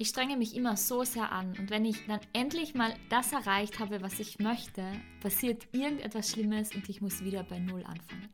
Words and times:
Ich 0.00 0.10
strenge 0.10 0.36
mich 0.36 0.54
immer 0.54 0.76
so 0.76 1.02
sehr 1.02 1.32
an 1.32 1.56
und 1.58 1.70
wenn 1.70 1.84
ich 1.84 2.06
dann 2.06 2.20
endlich 2.32 2.72
mal 2.72 2.94
das 3.08 3.32
erreicht 3.32 3.80
habe, 3.80 4.00
was 4.00 4.20
ich 4.20 4.38
möchte, 4.38 4.84
passiert 5.20 5.66
irgendetwas 5.72 6.30
Schlimmes 6.30 6.72
und 6.72 6.88
ich 6.88 7.00
muss 7.00 7.24
wieder 7.24 7.42
bei 7.42 7.58
Null 7.58 7.82
anfangen. 7.82 8.28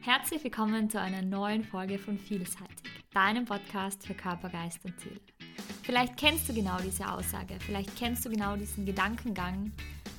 Herzlich 0.00 0.44
willkommen 0.44 0.88
zu 0.90 1.00
einer 1.00 1.22
neuen 1.22 1.64
Folge 1.64 1.98
von 1.98 2.20
Vielseitig, 2.20 2.88
deinem 3.12 3.46
Podcast 3.46 4.06
für 4.06 4.14
Körper, 4.14 4.48
Geist 4.48 4.84
und 4.84 4.94
Seele. 5.00 5.20
Vielleicht 5.82 6.16
kennst 6.16 6.48
du 6.48 6.54
genau 6.54 6.76
diese 6.86 7.10
Aussage, 7.10 7.56
vielleicht 7.58 7.96
kennst 7.96 8.24
du 8.24 8.30
genau 8.30 8.54
diesen 8.54 8.86
Gedankengang, 8.86 9.72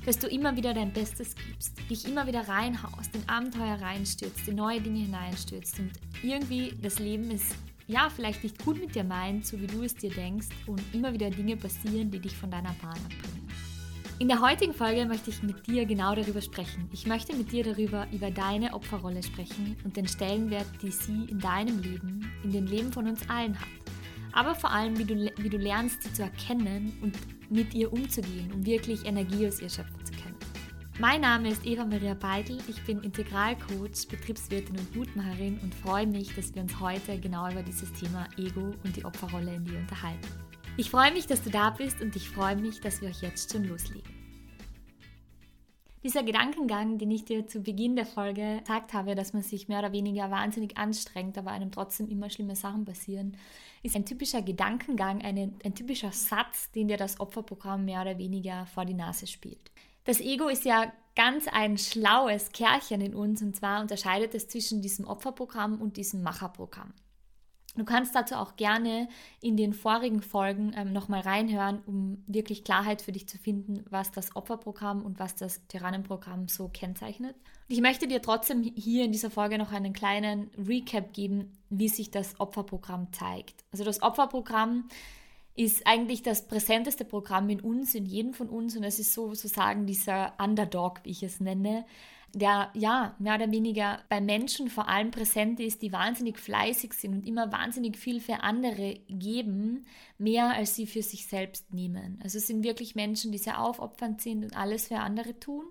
dass 0.06 0.20
du 0.20 0.28
immer 0.28 0.54
wieder 0.58 0.74
dein 0.74 0.92
Bestes 0.92 1.34
gibst, 1.34 1.80
dich 1.90 2.06
immer 2.06 2.28
wieder 2.28 2.46
reinhaust, 2.46 3.16
in 3.16 3.30
Abenteuer 3.30 3.80
reinstürzt, 3.80 4.50
in 4.50 4.56
neue 4.56 4.82
Dinge 4.82 5.00
hineinstürzt 5.00 5.80
und 5.80 5.94
irgendwie 6.24 6.74
das 6.82 7.00
Leben 7.00 7.32
ist 7.32 7.56
ja, 7.90 8.08
vielleicht 8.10 8.44
nicht 8.44 8.64
gut 8.64 8.80
mit 8.80 8.94
dir 8.94 9.04
meint, 9.04 9.46
so 9.48 9.60
wie 9.60 9.66
du 9.66 9.84
es 9.84 9.96
dir 9.96 10.12
denkst 10.12 10.48
und 10.68 10.82
immer 10.94 11.12
wieder 11.12 11.32
Dinge 11.32 11.58
passieren, 11.58 12.12
die 12.12 12.20
dich 12.20 12.36
von 12.36 12.52
deiner 12.52 12.76
Bahn 12.82 12.94
abbringen. 12.94 13.50
In 14.20 14.28
der 14.28 14.42
heutigen 14.42 14.74
Folge 14.74 15.06
möchte 15.06 15.32
ich 15.32 15.42
mit 15.42 15.66
dir 15.66 15.86
genau 15.86 16.14
darüber 16.14 16.42
sprechen. 16.42 16.88
Ich 16.92 17.08
möchte 17.08 17.36
mit 17.36 17.52
dir 17.52 17.64
darüber 17.64 18.06
über 18.12 18.30
deine 18.30 18.74
Opferrolle 18.74 19.24
sprechen 19.24 19.76
und 19.84 19.98
den 19.98 20.08
Stellenwert, 20.08 20.68
die 20.84 20.92
sie 20.92 21.26
in 21.30 21.40
deinem 21.40 21.80
Leben, 21.80 22.32
in 22.44 22.52
dem 22.52 22.66
Leben 22.68 22.94
von 22.94 23.08
uns 23.08 23.28
allen 23.28 23.60
hat. 23.60 23.68
Aber 24.34 24.54
vor 24.54 24.72
allem, 24.72 24.98
wie 25.00 25.06
du, 25.06 25.32
wie 25.38 25.50
du 25.50 25.58
lernst, 25.58 26.04
sie 26.04 26.14
zu 26.14 26.22
erkennen 26.22 26.94
und 27.02 27.18
mit 27.50 27.74
ihr 27.74 27.92
umzugehen, 27.92 28.52
um 28.54 28.66
wirklich 28.66 29.04
Energie 29.06 29.48
aus 29.48 29.62
ihr 29.62 29.70
schöpfen. 29.70 29.99
Mein 31.02 31.22
Name 31.22 31.48
ist 31.48 31.66
Eva 31.66 31.86
Maria 31.86 32.14
Beidel, 32.14 32.58
ich 32.68 32.84
bin 32.84 33.00
Integralcoach, 33.00 34.10
Betriebswirtin 34.10 34.78
und 34.78 34.94
Mutmacherin 34.94 35.58
und 35.64 35.74
freue 35.74 36.06
mich, 36.06 36.36
dass 36.36 36.54
wir 36.54 36.62
uns 36.62 36.78
heute 36.78 37.18
genau 37.18 37.50
über 37.50 37.64
dieses 37.64 37.94
Thema 37.94 38.28
Ego 38.38 38.74
und 38.84 38.98
die 38.98 39.06
Opferrolle 39.06 39.56
in 39.56 39.64
dir 39.64 39.78
unterhalten. 39.78 40.28
Ich 40.76 40.90
freue 40.90 41.14
mich, 41.14 41.26
dass 41.26 41.42
du 41.42 41.52
da 41.52 41.70
bist 41.70 42.02
und 42.02 42.18
ich 42.18 42.30
freue 42.30 42.58
mich, 42.58 42.82
dass 42.82 43.00
wir 43.00 43.08
euch 43.08 43.22
jetzt 43.22 43.50
schon 43.50 43.64
loslegen. 43.64 44.12
Dieser 46.04 46.22
Gedankengang, 46.22 46.98
den 46.98 47.12
ich 47.12 47.24
dir 47.24 47.48
zu 47.48 47.62
Beginn 47.62 47.96
der 47.96 48.06
Folge 48.06 48.60
gesagt 48.60 48.92
habe, 48.92 49.16
dass 49.16 49.32
man 49.32 49.42
sich 49.42 49.70
mehr 49.70 49.80
oder 49.80 49.94
weniger 49.94 50.30
wahnsinnig 50.32 50.78
anstrengt, 50.78 51.38
aber 51.38 51.52
einem 51.52 51.72
trotzdem 51.72 52.10
immer 52.10 52.30
schlimme 52.30 52.58
Sachen 52.58 52.84
passieren, 52.84 53.38
ist 53.84 53.96
ein 53.96 54.06
typischer 54.06 54.42
Gedankengang, 54.42 55.22
ein, 55.22 55.56
ein 55.64 55.76
typischer 55.76 56.12
Satz, 56.12 56.72
den 56.72 56.90
dir 56.90 56.98
das 56.98 57.22
Opferprogramm 57.22 57.86
mehr 57.86 58.02
oder 58.02 58.18
weniger 58.18 58.66
vor 58.66 58.84
die 58.84 58.94
Nase 58.94 59.28
spielt. 59.28 59.72
Das 60.06 60.20
Ego 60.20 60.48
ist 60.48 60.66
ja 60.66 60.92
ganz 61.16 61.48
ein 61.48 61.78
schlaues 61.78 62.52
Kerlchen 62.52 63.02
in 63.02 63.14
uns 63.14 63.42
und 63.42 63.56
zwar 63.56 63.82
unterscheidet 63.82 64.34
es 64.36 64.48
zwischen 64.48 64.82
diesem 64.82 65.06
Opferprogramm 65.06 65.82
und 65.82 65.98
diesem 65.98 66.24
Macherprogramm. 66.24 66.94
Du 67.76 67.86
kannst 67.86 68.16
dazu 68.16 68.36
auch 68.36 68.56
gerne 68.56 69.08
in 69.42 69.56
den 69.56 69.74
vorigen 69.74 70.22
Folgen 70.22 70.74
ähm, 70.76 70.92
nochmal 70.92 71.22
reinhören, 71.22 71.82
um 71.86 72.24
wirklich 72.28 72.64
Klarheit 72.64 73.02
für 73.02 73.12
dich 73.12 73.28
zu 73.30 73.38
finden, 73.38 73.86
was 73.90 74.12
das 74.12 74.36
Opferprogramm 74.36 75.04
und 75.04 75.20
was 75.20 75.36
das 75.36 75.66
Tyrannenprogramm 75.68 76.48
so 76.48 76.68
kennzeichnet. 76.70 77.36
Und 77.36 77.76
ich 77.76 77.82
möchte 77.82 78.08
dir 78.08 78.22
trotzdem 78.22 78.64
hier 78.64 79.06
in 79.06 79.12
dieser 79.12 79.30
Folge 79.30 79.58
noch 79.58 79.72
einen 79.72 79.94
kleinen 79.94 80.50
Recap 80.58 81.14
geben, 81.14 81.54
wie 81.70 81.90
sich 81.90 82.12
das 82.12 82.40
Opferprogramm 82.40 83.14
zeigt. 83.14 83.64
Also 83.72 83.84
das 83.84 84.02
Opferprogramm 84.02 84.90
ist 85.56 85.86
eigentlich 85.86 86.24
das 86.24 86.48
präsenteste 86.48 87.04
Programm 87.04 87.50
in 87.50 87.60
uns, 87.60 87.94
in 87.94 88.06
jedem 88.06 88.34
von 88.34 88.48
uns. 88.48 88.78
Und 88.78 88.84
es 88.84 89.00
ist 89.00 89.14
sozusagen 89.14 89.86
dieser 89.86 90.34
Underdog, 90.40 91.02
wie 91.04 91.12
ich 91.12 91.24
es 91.24 91.40
nenne, 91.40 91.86
der 92.34 92.70
ja 92.74 93.16
mehr 93.20 93.36
oder 93.36 93.52
weniger 93.52 94.00
bei 94.08 94.22
Menschen 94.22 94.70
vor 94.70 94.88
allem 94.88 95.12
präsent 95.12 95.60
ist, 95.60 95.82
die 95.82 95.92
wahnsinnig 95.92 96.38
fleißig 96.38 96.94
sind 96.94 97.14
und 97.14 97.28
immer 97.28 97.52
wahnsinnig 97.52 97.98
viel 97.98 98.22
für 98.22 98.42
andere 98.42 99.00
geben, 99.10 99.86
mehr 100.18 100.54
als 100.54 100.76
sie 100.76 100.86
für 100.86 101.02
sich 101.02 101.26
selbst 101.26 101.74
nehmen. 101.74 102.20
Also 102.24 102.38
es 102.38 102.48
sind 102.48 102.64
wirklich 102.64 102.96
Menschen, 102.96 103.32
die 103.32 103.38
sehr 103.38 103.62
aufopfernd 103.62 104.22
sind 104.22 104.44
und 104.44 104.56
alles 104.56 104.88
für 104.88 105.00
andere 105.00 105.40
tun. 105.40 105.66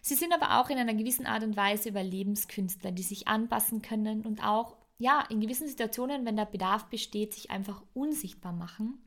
Sie 0.00 0.14
sind 0.14 0.32
aber 0.32 0.60
auch 0.60 0.70
in 0.70 0.78
einer 0.78 0.94
gewissen 0.94 1.26
Art 1.26 1.44
und 1.44 1.56
Weise 1.56 1.90
Überlebenskünstler, 1.90 2.90
die 2.90 3.04
sich 3.04 3.28
anpassen 3.28 3.82
können 3.82 4.22
und 4.22 4.44
auch 4.44 4.76
ja 4.98 5.24
in 5.30 5.40
gewissen 5.40 5.68
Situationen, 5.68 6.26
wenn 6.26 6.36
der 6.36 6.46
Bedarf 6.46 6.86
besteht, 6.86 7.34
sich 7.34 7.50
einfach 7.52 7.82
unsichtbar 7.94 8.52
machen 8.52 8.98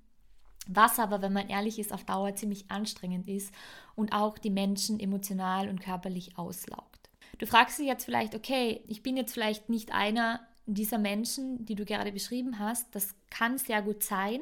was 0.68 1.00
aber, 1.00 1.22
wenn 1.22 1.34
man 1.34 1.50
ehrlich 1.50 1.80
ist, 1.80 1.94
auf 1.94 2.04
Dauer 2.04 2.36
ziemlich 2.36 2.70
anstrengend 2.70 3.28
ist 3.28 3.54
und 3.96 4.14
auch 4.14 4.38
die 4.38 4.50
Menschen 4.50 5.00
emotional 5.00 5.70
und 5.70 5.82
körperlich 5.82 6.38
auslaugt. 6.38 7.10
Du 7.38 7.46
fragst 7.46 7.80
dich 7.80 7.88
jetzt 7.88 8.06
vielleicht, 8.06 8.36
okay, 8.36 8.82
ich 8.88 9.04
bin 9.04 9.18
jetzt 9.18 9.34
vielleicht 9.34 9.70
nicht 9.70 9.94
einer 9.94 10.40
dieser 10.66 10.98
Menschen, 10.98 11.66
die 11.66 11.76
du 11.76 11.86
gerade 11.86 12.12
beschrieben 12.12 12.60
hast. 12.60 12.94
Das 12.96 13.14
kann 13.30 13.58
sehr 13.58 13.82
gut 13.82 14.04
sein. 14.04 14.42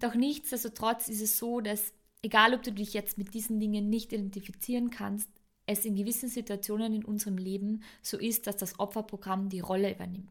Doch 0.00 0.14
nichtsdestotrotz 0.14 1.08
ist 1.08 1.22
es 1.22 1.38
so, 1.38 1.60
dass 1.60 1.92
egal 2.22 2.54
ob 2.54 2.62
du 2.62 2.72
dich 2.72 2.92
jetzt 2.92 3.18
mit 3.18 3.34
diesen 3.34 3.58
Dingen 3.60 3.88
nicht 3.88 4.12
identifizieren 4.12 4.90
kannst, 4.90 5.28
es 5.68 5.84
in 5.84 5.94
gewissen 5.94 6.28
Situationen 6.28 6.94
in 6.94 7.04
unserem 7.04 7.36
Leben 7.36 7.82
so 8.02 8.18
ist, 8.18 8.46
dass 8.46 8.56
das 8.56 8.78
Opferprogramm 8.80 9.50
die 9.50 9.60
Rolle 9.60 9.92
übernimmt. 9.92 10.30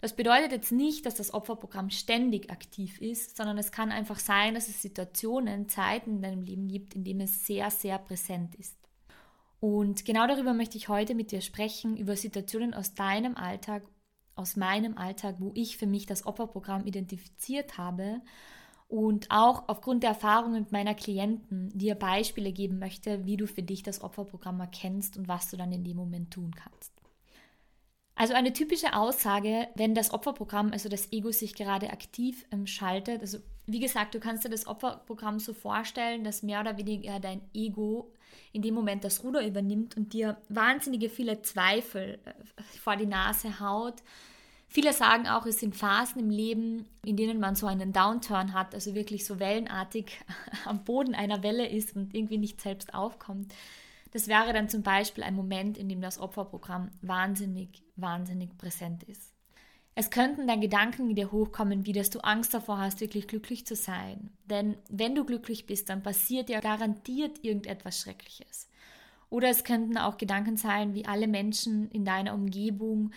Das 0.00 0.14
bedeutet 0.14 0.52
jetzt 0.52 0.72
nicht, 0.72 1.06
dass 1.06 1.14
das 1.14 1.34
Opferprogramm 1.34 1.90
ständig 1.90 2.50
aktiv 2.50 3.00
ist, 3.00 3.36
sondern 3.36 3.58
es 3.58 3.72
kann 3.72 3.90
einfach 3.90 4.18
sein, 4.18 4.54
dass 4.54 4.68
es 4.68 4.80
Situationen, 4.82 5.68
Zeiten 5.68 6.10
in 6.10 6.22
deinem 6.22 6.42
Leben 6.42 6.68
gibt, 6.68 6.94
in 6.94 7.02
denen 7.02 7.22
es 7.22 7.46
sehr, 7.46 7.70
sehr 7.70 7.98
präsent 7.98 8.54
ist. 8.54 8.76
Und 9.58 10.04
genau 10.04 10.26
darüber 10.28 10.54
möchte 10.54 10.76
ich 10.76 10.88
heute 10.88 11.14
mit 11.14 11.32
dir 11.32 11.40
sprechen, 11.40 11.96
über 11.96 12.14
Situationen 12.14 12.74
aus 12.74 12.94
deinem 12.94 13.36
Alltag, 13.36 13.82
aus 14.36 14.54
meinem 14.54 14.96
Alltag, 14.98 15.36
wo 15.38 15.50
ich 15.54 15.78
für 15.78 15.86
mich 15.86 16.06
das 16.06 16.26
Opferprogramm 16.26 16.86
identifiziert 16.86 17.78
habe 17.78 18.20
und 18.88 19.26
auch 19.30 19.64
aufgrund 19.66 20.02
der 20.02 20.10
Erfahrungen 20.10 20.66
meiner 20.70 20.94
Klienten 20.94 21.70
dir 21.76 21.94
Beispiele 21.94 22.52
geben 22.52 22.78
möchte, 22.78 23.26
wie 23.26 23.36
du 23.36 23.46
für 23.46 23.62
dich 23.62 23.82
das 23.82 24.00
Opferprogramm 24.00 24.60
erkennst 24.60 25.16
und 25.16 25.28
was 25.28 25.50
du 25.50 25.56
dann 25.56 25.72
in 25.72 25.84
dem 25.84 25.96
Moment 25.96 26.30
tun 26.30 26.54
kannst. 26.54 26.92
Also 28.14 28.32
eine 28.32 28.52
typische 28.52 28.94
Aussage, 28.94 29.68
wenn 29.74 29.94
das 29.94 30.10
Opferprogramm, 30.10 30.72
also 30.72 30.88
das 30.88 31.12
Ego 31.12 31.32
sich 31.32 31.54
gerade 31.54 31.90
aktiv 31.90 32.46
ähm, 32.50 32.66
schaltet, 32.66 33.20
also 33.20 33.38
wie 33.66 33.80
gesagt, 33.80 34.14
du 34.14 34.20
kannst 34.20 34.44
dir 34.44 34.48
das 34.48 34.66
Opferprogramm 34.66 35.38
so 35.38 35.52
vorstellen, 35.52 36.24
dass 36.24 36.42
mehr 36.42 36.60
oder 36.60 36.78
weniger 36.78 37.20
dein 37.20 37.42
Ego 37.52 38.12
in 38.52 38.62
dem 38.62 38.74
Moment 38.74 39.04
das 39.04 39.22
Ruder 39.22 39.44
übernimmt 39.46 39.96
und 39.96 40.12
dir 40.12 40.38
wahnsinnige 40.48 41.10
viele 41.10 41.42
Zweifel 41.42 42.18
äh, 42.24 42.62
vor 42.80 42.96
die 42.96 43.06
Nase 43.06 43.60
haut, 43.60 44.02
Viele 44.76 44.92
sagen 44.92 45.26
auch, 45.26 45.46
es 45.46 45.60
sind 45.60 45.74
Phasen 45.74 46.20
im 46.20 46.28
Leben, 46.28 46.84
in 47.02 47.16
denen 47.16 47.40
man 47.40 47.54
so 47.54 47.66
einen 47.66 47.94
Downturn 47.94 48.52
hat, 48.52 48.74
also 48.74 48.94
wirklich 48.94 49.24
so 49.24 49.38
wellenartig 49.38 50.20
am 50.66 50.84
Boden 50.84 51.14
einer 51.14 51.42
Welle 51.42 51.66
ist 51.66 51.96
und 51.96 52.14
irgendwie 52.14 52.36
nicht 52.36 52.60
selbst 52.60 52.92
aufkommt. 52.92 53.54
Das 54.12 54.28
wäre 54.28 54.52
dann 54.52 54.68
zum 54.68 54.82
Beispiel 54.82 55.24
ein 55.24 55.34
Moment, 55.34 55.78
in 55.78 55.88
dem 55.88 56.02
das 56.02 56.18
Opferprogramm 56.18 56.90
wahnsinnig, 57.00 57.84
wahnsinnig 57.96 58.58
präsent 58.58 59.02
ist. 59.04 59.32
Es 59.94 60.10
könnten 60.10 60.46
dann 60.46 60.60
Gedanken 60.60 61.08
in 61.08 61.16
dir 61.16 61.32
hochkommen, 61.32 61.86
wie 61.86 61.94
dass 61.94 62.10
du 62.10 62.18
Angst 62.18 62.52
davor 62.52 62.76
hast, 62.76 63.00
wirklich 63.00 63.28
glücklich 63.28 63.66
zu 63.66 63.76
sein. 63.76 64.28
Denn 64.44 64.76
wenn 64.90 65.14
du 65.14 65.24
glücklich 65.24 65.64
bist, 65.64 65.88
dann 65.88 66.02
passiert 66.02 66.50
dir 66.50 66.60
garantiert 66.60 67.42
irgendetwas 67.42 67.98
Schreckliches. 67.98 68.68
Oder 69.30 69.48
es 69.48 69.64
könnten 69.64 69.96
auch 69.96 70.18
Gedanken 70.18 70.58
sein, 70.58 70.92
wie 70.92 71.06
alle 71.06 71.28
Menschen 71.28 71.90
in 71.92 72.04
deiner 72.04 72.34
Umgebung 72.34 73.12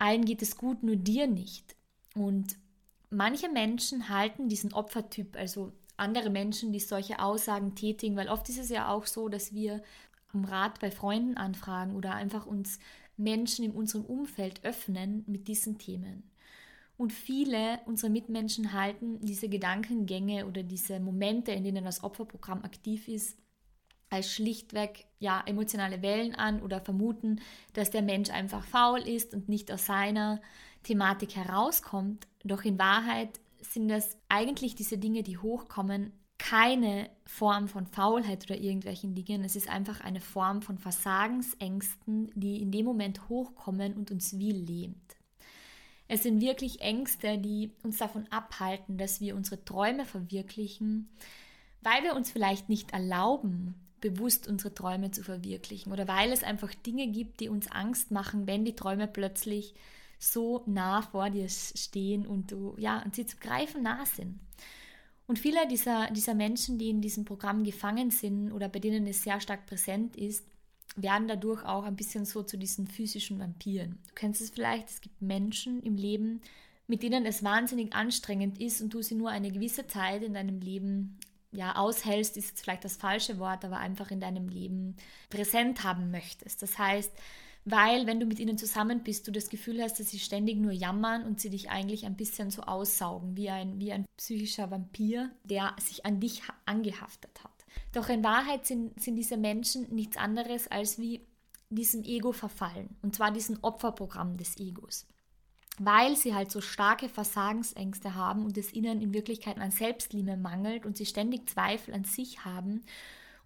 allen 0.00 0.24
geht 0.24 0.42
es 0.42 0.56
gut, 0.56 0.82
nur 0.82 0.96
dir 0.96 1.26
nicht. 1.26 1.76
Und 2.14 2.56
manche 3.10 3.48
Menschen 3.48 4.08
halten 4.08 4.48
diesen 4.48 4.72
Opfertyp, 4.72 5.36
also 5.36 5.72
andere 5.96 6.30
Menschen, 6.30 6.72
die 6.72 6.80
solche 6.80 7.20
Aussagen 7.20 7.74
tätigen, 7.74 8.16
weil 8.16 8.28
oft 8.28 8.48
ist 8.48 8.58
es 8.58 8.70
ja 8.70 8.88
auch 8.88 9.06
so, 9.06 9.28
dass 9.28 9.52
wir 9.52 9.82
um 10.32 10.44
Rat 10.44 10.80
bei 10.80 10.90
Freunden 10.90 11.36
anfragen 11.36 11.94
oder 11.94 12.14
einfach 12.14 12.46
uns 12.46 12.78
Menschen 13.16 13.64
in 13.64 13.72
unserem 13.72 14.04
Umfeld 14.04 14.64
öffnen 14.64 15.24
mit 15.26 15.48
diesen 15.48 15.78
Themen. 15.78 16.30
Und 16.96 17.12
viele 17.12 17.80
unserer 17.86 18.10
Mitmenschen 18.10 18.72
halten 18.72 19.20
diese 19.20 19.48
Gedankengänge 19.48 20.46
oder 20.46 20.62
diese 20.62 21.00
Momente, 21.00 21.52
in 21.52 21.64
denen 21.64 21.84
das 21.84 22.02
Opferprogramm 22.02 22.62
aktiv 22.62 23.08
ist, 23.08 23.38
als 24.10 24.32
schlichtweg 24.32 25.06
ja, 25.20 25.42
emotionale 25.46 26.02
Wellen 26.02 26.34
an 26.34 26.60
oder 26.62 26.80
vermuten, 26.80 27.40
dass 27.72 27.90
der 27.90 28.02
Mensch 28.02 28.30
einfach 28.30 28.64
faul 28.64 29.00
ist 29.00 29.34
und 29.34 29.48
nicht 29.48 29.70
aus 29.72 29.86
seiner 29.86 30.40
Thematik 30.82 31.36
herauskommt. 31.36 32.26
Doch 32.42 32.64
in 32.64 32.78
Wahrheit 32.78 33.40
sind 33.60 33.88
das 33.88 34.16
eigentlich 34.28 34.74
diese 34.74 34.98
Dinge, 34.98 35.22
die 35.22 35.38
hochkommen, 35.38 36.12
keine 36.38 37.10
Form 37.26 37.68
von 37.68 37.86
Faulheit 37.86 38.44
oder 38.44 38.58
irgendwelchen 38.58 39.14
Dingen. 39.14 39.44
Es 39.44 39.56
ist 39.56 39.68
einfach 39.68 40.00
eine 40.00 40.20
Form 40.20 40.62
von 40.62 40.78
Versagensängsten, 40.78 42.30
die 42.34 42.62
in 42.62 42.72
dem 42.72 42.86
Moment 42.86 43.28
hochkommen 43.28 43.94
und 43.94 44.10
uns 44.10 44.38
wie 44.38 44.52
lähmt. 44.52 45.16
Es 46.08 46.22
sind 46.22 46.40
wirklich 46.40 46.80
Ängste, 46.80 47.38
die 47.38 47.72
uns 47.84 47.98
davon 47.98 48.26
abhalten, 48.30 48.96
dass 48.96 49.20
wir 49.20 49.36
unsere 49.36 49.64
Träume 49.64 50.06
verwirklichen, 50.06 51.10
weil 51.82 52.02
wir 52.02 52.16
uns 52.16 52.30
vielleicht 52.30 52.68
nicht 52.68 52.92
erlauben, 52.92 53.74
bewusst 54.00 54.48
unsere 54.48 54.74
Träume 54.74 55.10
zu 55.10 55.22
verwirklichen 55.22 55.92
oder 55.92 56.08
weil 56.08 56.32
es 56.32 56.42
einfach 56.42 56.74
Dinge 56.74 57.08
gibt, 57.08 57.40
die 57.40 57.48
uns 57.48 57.70
Angst 57.70 58.10
machen, 58.10 58.46
wenn 58.46 58.64
die 58.64 58.74
Träume 58.74 59.06
plötzlich 59.06 59.74
so 60.18 60.62
nah 60.66 61.02
vor 61.02 61.30
dir 61.30 61.48
stehen 61.48 62.26
und 62.26 62.52
du 62.52 62.74
ja 62.78 63.02
und 63.02 63.14
sie 63.14 63.26
zu 63.26 63.36
greifen 63.38 63.82
nah 63.82 64.04
sind. 64.04 64.38
Und 65.26 65.38
viele 65.38 65.66
dieser, 65.68 66.10
dieser 66.10 66.34
Menschen, 66.34 66.78
die 66.78 66.90
in 66.90 67.00
diesem 67.00 67.24
Programm 67.24 67.62
gefangen 67.62 68.10
sind 68.10 68.52
oder 68.52 68.68
bei 68.68 68.80
denen 68.80 69.06
es 69.06 69.22
sehr 69.22 69.40
stark 69.40 69.64
präsent 69.66 70.16
ist, 70.16 70.44
werden 70.96 71.28
dadurch 71.28 71.64
auch 71.64 71.84
ein 71.84 71.96
bisschen 71.96 72.24
so 72.24 72.42
zu 72.42 72.58
diesen 72.58 72.88
physischen 72.88 73.38
Vampiren. 73.38 73.98
Du 74.08 74.14
kennst 74.14 74.40
es 74.40 74.50
vielleicht, 74.50 74.90
es 74.90 75.00
gibt 75.00 75.22
Menschen 75.22 75.82
im 75.82 75.96
Leben, 75.96 76.40
mit 76.88 77.04
denen 77.04 77.24
es 77.24 77.44
wahnsinnig 77.44 77.94
anstrengend 77.94 78.60
ist 78.60 78.82
und 78.82 78.92
du 78.92 79.02
sie 79.02 79.14
nur 79.14 79.30
eine 79.30 79.52
gewisse 79.52 79.86
Zeit 79.86 80.24
in 80.24 80.34
deinem 80.34 80.60
Leben 80.60 81.16
ja, 81.52 81.76
aushältst, 81.76 82.36
ist 82.36 82.50
jetzt 82.50 82.62
vielleicht 82.62 82.84
das 82.84 82.96
falsche 82.96 83.38
Wort, 83.38 83.64
aber 83.64 83.78
einfach 83.78 84.10
in 84.10 84.20
deinem 84.20 84.48
Leben 84.48 84.96
präsent 85.30 85.82
haben 85.82 86.10
möchtest. 86.10 86.62
Das 86.62 86.78
heißt, 86.78 87.12
weil 87.64 88.06
wenn 88.06 88.20
du 88.20 88.26
mit 88.26 88.38
ihnen 88.38 88.56
zusammen 88.56 89.02
bist, 89.02 89.26
du 89.26 89.32
das 89.32 89.50
Gefühl 89.50 89.82
hast, 89.82 90.00
dass 90.00 90.10
sie 90.10 90.18
ständig 90.18 90.58
nur 90.58 90.72
jammern 90.72 91.24
und 91.24 91.40
sie 91.40 91.50
dich 91.50 91.70
eigentlich 91.70 92.06
ein 92.06 92.16
bisschen 92.16 92.50
so 92.50 92.62
aussaugen, 92.62 93.36
wie 93.36 93.50
ein, 93.50 93.78
wie 93.78 93.92
ein 93.92 94.06
psychischer 94.16 94.70
Vampir, 94.70 95.30
der 95.44 95.74
sich 95.78 96.06
an 96.06 96.20
dich 96.20 96.42
angehaftet 96.64 97.42
hat. 97.44 97.50
Doch 97.92 98.08
in 98.08 98.24
Wahrheit 98.24 98.66
sind, 98.66 99.00
sind 99.00 99.16
diese 99.16 99.36
Menschen 99.36 99.92
nichts 99.94 100.16
anderes 100.16 100.68
als 100.68 100.98
wie 100.98 101.26
diesem 101.68 102.02
Ego 102.02 102.32
verfallen, 102.32 102.96
und 103.02 103.14
zwar 103.14 103.30
diesem 103.30 103.58
Opferprogramm 103.62 104.36
des 104.36 104.58
Egos 104.58 105.06
weil 105.78 106.16
sie 106.16 106.34
halt 106.34 106.50
so 106.50 106.60
starke 106.60 107.08
Versagensängste 107.08 108.14
haben 108.14 108.44
und 108.44 108.58
es 108.58 108.72
ihnen 108.72 109.00
in 109.00 109.14
Wirklichkeit 109.14 109.58
an 109.58 109.70
Selbstliebe 109.70 110.36
mangelt 110.36 110.84
und 110.84 110.96
sie 110.96 111.06
ständig 111.06 111.48
Zweifel 111.48 111.94
an 111.94 112.04
sich 112.04 112.44
haben 112.44 112.82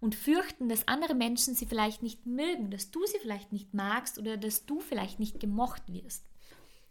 und 0.01 0.15
fürchten, 0.15 0.67
dass 0.67 0.87
andere 0.87 1.15
Menschen 1.15 1.55
sie 1.55 1.65
vielleicht 1.65 2.03
nicht 2.03 2.25
mögen, 2.25 2.71
dass 2.71 2.91
du 2.91 3.05
sie 3.05 3.19
vielleicht 3.19 3.53
nicht 3.53 3.73
magst 3.73 4.19
oder 4.19 4.37
dass 4.37 4.65
du 4.65 4.79
vielleicht 4.79 5.19
nicht 5.19 5.39
gemocht 5.39 5.83
wirst. 5.87 6.25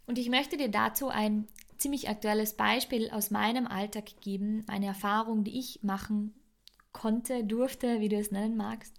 Und 0.07 0.17
ich 0.17 0.29
möchte 0.29 0.57
dir 0.57 0.69
dazu 0.69 1.09
ein 1.09 1.47
ziemlich 1.77 2.09
aktuelles 2.09 2.53
Beispiel 2.53 3.09
aus 3.11 3.31
meinem 3.31 3.67
Alltag 3.67 4.21
geben, 4.21 4.63
eine 4.67 4.87
Erfahrung, 4.87 5.43
die 5.43 5.59
ich 5.59 5.83
machen 5.83 6.33
konnte, 6.91 7.43
durfte, 7.43 7.99
wie 7.99 8.09
du 8.09 8.17
es 8.17 8.31
nennen 8.31 8.55
magst. 8.55 8.95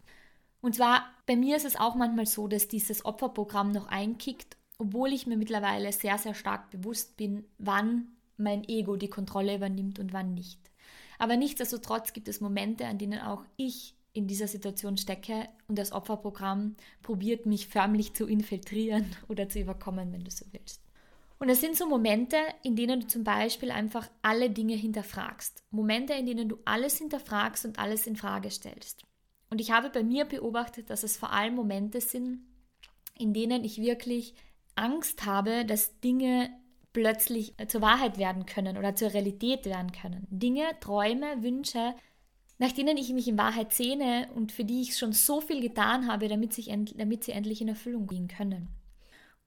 Und 0.61 0.75
zwar, 0.75 1.06
bei 1.27 1.37
mir 1.37 1.56
ist 1.56 1.65
es 1.65 1.77
auch 1.77 1.94
manchmal 1.94 2.27
so, 2.27 2.49
dass 2.49 2.69
dieses 2.69 3.05
Opferprogramm 3.05 3.73
noch 3.73 3.87
einkickt 3.87 4.56
obwohl 4.78 5.12
ich 5.12 5.26
mir 5.26 5.37
mittlerweile 5.37 5.93
sehr, 5.93 6.19
sehr 6.19 6.34
stark 6.34 6.70
bewusst 6.70 7.17
bin, 7.17 7.44
wann 7.58 8.08
mein 8.37 8.64
Ego 8.69 8.96
die 8.96 9.08
Kontrolle 9.08 9.56
übernimmt 9.56 9.99
und 9.99 10.12
wann 10.12 10.34
nicht. 10.34 10.61
Aber 11.19 11.37
nichtsdestotrotz 11.37 12.12
gibt 12.12 12.28
es 12.28 12.40
Momente, 12.40 12.87
an 12.87 12.99
denen 12.99 13.20
auch 13.20 13.44
ich 13.56 13.94
in 14.12 14.26
dieser 14.26 14.49
Situation 14.49 14.96
stecke 14.96 15.49
und 15.69 15.78
das 15.78 15.93
Opferprogramm 15.93 16.76
probiert 17.02 17.46
mich 17.46 17.69
förmlich 17.69 18.14
zu 18.14 18.26
infiltrieren 18.26 19.06
oder 19.28 19.49
zu 19.49 19.61
überkommen, 19.61 20.12
wenn 20.12 20.25
du 20.25 20.31
so 20.31 20.44
willst. 20.52 20.82
Und 21.38 21.50
es 21.50 21.61
sind 21.61 21.76
so 21.76 21.87
Momente, 21.87 22.37
in 22.62 22.76
denen 22.76 23.00
du 23.00 23.06
zum 23.06 23.23
Beispiel 23.23 23.70
einfach 23.70 24.08
alle 24.23 24.49
Dinge 24.49 24.75
hinterfragst. 24.75 25.62
Momente, 25.70 26.14
in 26.14 26.25
denen 26.25 26.49
du 26.49 26.58
alles 26.64 26.96
hinterfragst 26.96 27.67
und 27.67 27.78
alles 27.78 28.06
in 28.06 28.17
Frage 28.17 28.50
stellst. 28.50 29.02
Und 29.50 29.61
ich 29.61 29.70
habe 29.70 29.90
bei 29.90 30.02
mir 30.02 30.25
beobachtet, 30.25 30.88
dass 30.88 31.02
es 31.02 31.19
vor 31.19 31.32
allem 31.32 31.55
Momente 31.55 32.00
sind, 32.00 32.40
in 33.19 33.34
denen 33.34 33.64
ich 33.64 33.81
wirklich 33.81 34.34
Angst 34.76 35.25
habe, 35.25 35.64
dass 35.64 35.99
Dinge 36.00 36.50
plötzlich 36.93 37.55
zur 37.69 37.82
Wahrheit 37.82 38.17
werden 38.17 38.46
können 38.46 38.78
oder 38.78 38.94
zur 38.94 39.12
Realität 39.12 39.67
werden 39.67 39.93
können. 39.93 40.26
Dinge, 40.31 40.64
Träume, 40.81 41.43
Wünsche, 41.43 41.94
nach 42.58 42.73
denen 42.73 42.96
ich 42.96 43.12
mich 43.12 43.28
in 43.28 43.37
Wahrheit 43.37 43.73
sehne 43.73 44.28
und 44.34 44.52
für 44.52 44.64
die 44.64 44.81
ich 44.81 44.96
schon 44.96 45.12
so 45.12 45.40
viel 45.43 45.61
getan 45.61 46.11
habe, 46.11 46.28
damit, 46.28 46.55
sich 46.55 46.73
damit 46.96 47.25
sie 47.25 47.32
endlich 47.32 47.61
in 47.61 47.69
Erfüllung 47.69 48.06
gehen 48.06 48.28
können. 48.28 48.69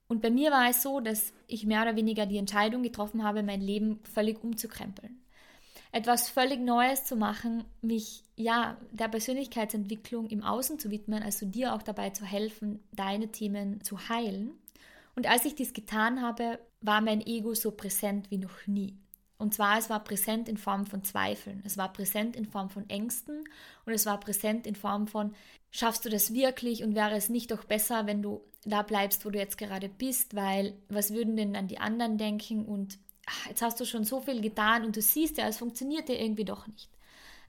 Und 0.07 0.21
bei 0.21 0.29
mir 0.29 0.51
war 0.51 0.69
es 0.69 0.83
so, 0.83 0.99
dass 0.99 1.33
ich 1.47 1.65
mehr 1.65 1.81
oder 1.81 1.95
weniger 1.95 2.25
die 2.25 2.37
Entscheidung 2.37 2.83
getroffen 2.83 3.23
habe, 3.23 3.43
mein 3.43 3.61
Leben 3.61 3.99
völlig 4.03 4.43
umzukrempeln. 4.43 5.23
Etwas 5.91 6.29
völlig 6.29 6.59
Neues 6.59 7.05
zu 7.05 7.15
machen, 7.15 7.63
mich 7.81 8.23
ja 8.35 8.77
der 8.91 9.07
Persönlichkeitsentwicklung 9.07 10.27
im 10.27 10.43
Außen 10.43 10.77
zu 10.77 10.91
widmen, 10.91 11.23
also 11.23 11.47
dir 11.47 11.73
auch 11.73 11.81
dabei 11.81 12.11
zu 12.11 12.25
helfen, 12.25 12.79
deine 12.91 13.31
Themen 13.31 13.83
zu 13.83 14.07
heilen 14.07 14.51
und 15.19 15.29
als 15.29 15.43
ich 15.43 15.53
dies 15.53 15.73
getan 15.73 16.21
habe, 16.21 16.59
war 16.79 17.01
mein 17.01 17.19
Ego 17.19 17.53
so 17.53 17.71
präsent 17.71 18.31
wie 18.31 18.37
noch 18.37 18.67
nie. 18.67 18.97
Und 19.37 19.53
zwar, 19.53 19.77
es 19.77 19.89
war 19.89 20.01
präsent 20.01 20.47
in 20.47 20.55
Form 20.55 20.85
von 20.85 21.03
Zweifeln, 21.03 21.61
es 21.65 21.75
war 21.75 21.91
präsent 21.91 22.37
in 22.37 22.45
Form 22.45 22.69
von 22.69 22.89
Ängsten 22.89 23.43
und 23.85 23.91
es 23.91 24.05
war 24.05 24.17
präsent 24.21 24.65
in 24.65 24.75
Form 24.75 25.07
von, 25.07 25.35
schaffst 25.71 26.05
du 26.05 26.09
das 26.09 26.33
wirklich 26.33 26.85
und 26.85 26.95
wäre 26.95 27.17
es 27.17 27.27
nicht 27.27 27.51
doch 27.51 27.65
besser, 27.65 28.07
wenn 28.07 28.21
du 28.21 28.39
da 28.63 28.81
bleibst, 28.81 29.25
wo 29.25 29.29
du 29.29 29.39
jetzt 29.39 29.57
gerade 29.57 29.89
bist, 29.89 30.37
weil 30.37 30.73
was 30.87 31.13
würden 31.13 31.35
denn 31.35 31.53
dann 31.53 31.67
die 31.67 31.79
anderen 31.79 32.17
denken 32.17 32.63
und 32.63 32.97
ach, 33.25 33.47
jetzt 33.47 33.61
hast 33.61 33.77
du 33.81 33.85
schon 33.85 34.05
so 34.05 34.21
viel 34.21 34.39
getan 34.39 34.85
und 34.85 34.95
du 34.95 35.01
siehst 35.01 35.37
ja, 35.37 35.49
es 35.49 35.57
funktioniert 35.57 36.07
ja 36.07 36.15
irgendwie 36.15 36.45
doch 36.45 36.65
nicht. 36.65 36.89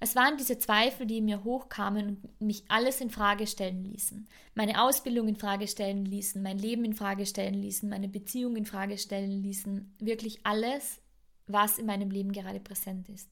Es 0.02 0.17
waren 0.17 0.38
diese 0.38 0.58
Zweifel, 0.58 1.06
die 1.06 1.20
mir 1.20 1.44
hochkamen 1.44 2.17
und 2.23 2.41
mich 2.41 2.64
alles 2.69 3.02
in 3.02 3.11
Frage 3.11 3.47
stellen 3.47 3.85
ließen. 3.85 4.26
Meine 4.55 4.82
Ausbildung 4.82 5.29
in 5.29 5.37
Frage 5.37 5.69
stellen 5.69 6.06
ließen, 6.06 6.43
mein 6.43 6.58
Leben 6.58 6.87
in 6.87 6.94
Frage 6.94 7.26
stellen 7.26 7.61
ließen, 7.61 7.88
meine 7.88 8.08
Beziehung 8.08 8.56
in 8.56 8.64
Frage 8.64 8.97
stellen 8.97 9.43
ließen, 9.43 9.94
wirklich 9.99 10.41
alles, 10.44 11.02
was 11.47 11.79
in 11.79 11.85
meinem 11.85 12.11
Leben 12.11 12.32
gerade 12.32 12.61
präsent 12.61 13.11
ist. 13.11 13.29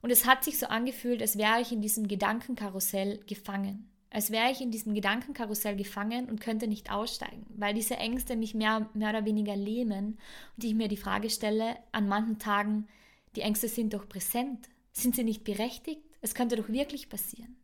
Und 0.00 0.10
es 0.10 0.26
hat 0.26 0.44
sich 0.44 0.60
so 0.60 0.66
angefühlt, 0.66 1.20
als 1.22 1.38
wäre 1.38 1.60
ich 1.60 1.72
in 1.72 1.82
diesem 1.82 2.06
Gedankenkarussell 2.06 3.18
gefangen. 3.26 3.90
Als 4.10 4.30
wäre 4.30 4.52
ich 4.52 4.60
in 4.60 4.70
diesem 4.70 4.94
Gedankenkarussell 4.94 5.74
gefangen 5.74 6.28
und 6.28 6.40
könnte 6.40 6.68
nicht 6.68 6.92
aussteigen, 6.92 7.46
weil 7.48 7.74
diese 7.74 7.96
Ängste 7.96 8.36
mich 8.36 8.54
mehr, 8.54 8.88
mehr 8.94 9.10
oder 9.10 9.24
weniger 9.24 9.56
lähmen 9.56 10.18
und 10.56 10.62
ich 10.62 10.74
mir 10.74 10.86
die 10.86 10.96
Frage 10.96 11.30
stelle, 11.30 11.76
an 11.90 12.06
manchen 12.06 12.38
Tagen, 12.38 12.86
die 13.34 13.40
Ängste 13.40 13.66
sind 13.66 13.92
doch 13.92 14.08
präsent. 14.08 14.68
Sind 14.94 15.16
sie 15.16 15.24
nicht 15.24 15.44
berechtigt? 15.44 16.02
Es 16.20 16.34
könnte 16.34 16.56
doch 16.56 16.68
wirklich 16.68 17.08
passieren. 17.08 17.56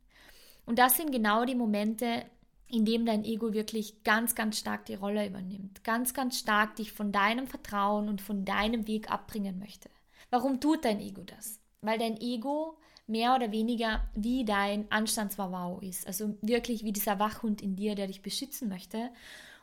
Und 0.66 0.78
das 0.78 0.96
sind 0.96 1.12
genau 1.12 1.44
die 1.44 1.54
Momente, 1.54 2.24
in 2.68 2.84
denen 2.84 3.06
dein 3.06 3.24
Ego 3.24 3.52
wirklich 3.52 4.04
ganz, 4.04 4.34
ganz 4.34 4.58
stark 4.58 4.84
die 4.84 4.94
Rolle 4.94 5.26
übernimmt, 5.26 5.82
ganz, 5.82 6.14
ganz 6.14 6.38
stark 6.38 6.76
dich 6.76 6.92
von 6.92 7.12
deinem 7.12 7.46
Vertrauen 7.46 8.08
und 8.08 8.20
von 8.20 8.44
deinem 8.44 8.86
Weg 8.86 9.10
abbringen 9.10 9.58
möchte. 9.58 9.88
Warum 10.30 10.60
tut 10.60 10.84
dein 10.84 11.00
Ego 11.00 11.22
das? 11.22 11.58
Weil 11.80 11.98
dein 11.98 12.20
Ego 12.20 12.76
mehr 13.06 13.34
oder 13.34 13.50
weniger 13.50 14.08
wie 14.14 14.44
dein 14.44 14.90
Anstandswawau 14.90 15.80
ist, 15.80 16.06
also 16.06 16.36
wirklich 16.42 16.84
wie 16.84 16.92
dieser 16.92 17.18
Wachhund 17.18 17.60
in 17.60 17.74
dir, 17.74 17.96
der 17.96 18.06
dich 18.06 18.22
beschützen 18.22 18.68
möchte. 18.68 19.10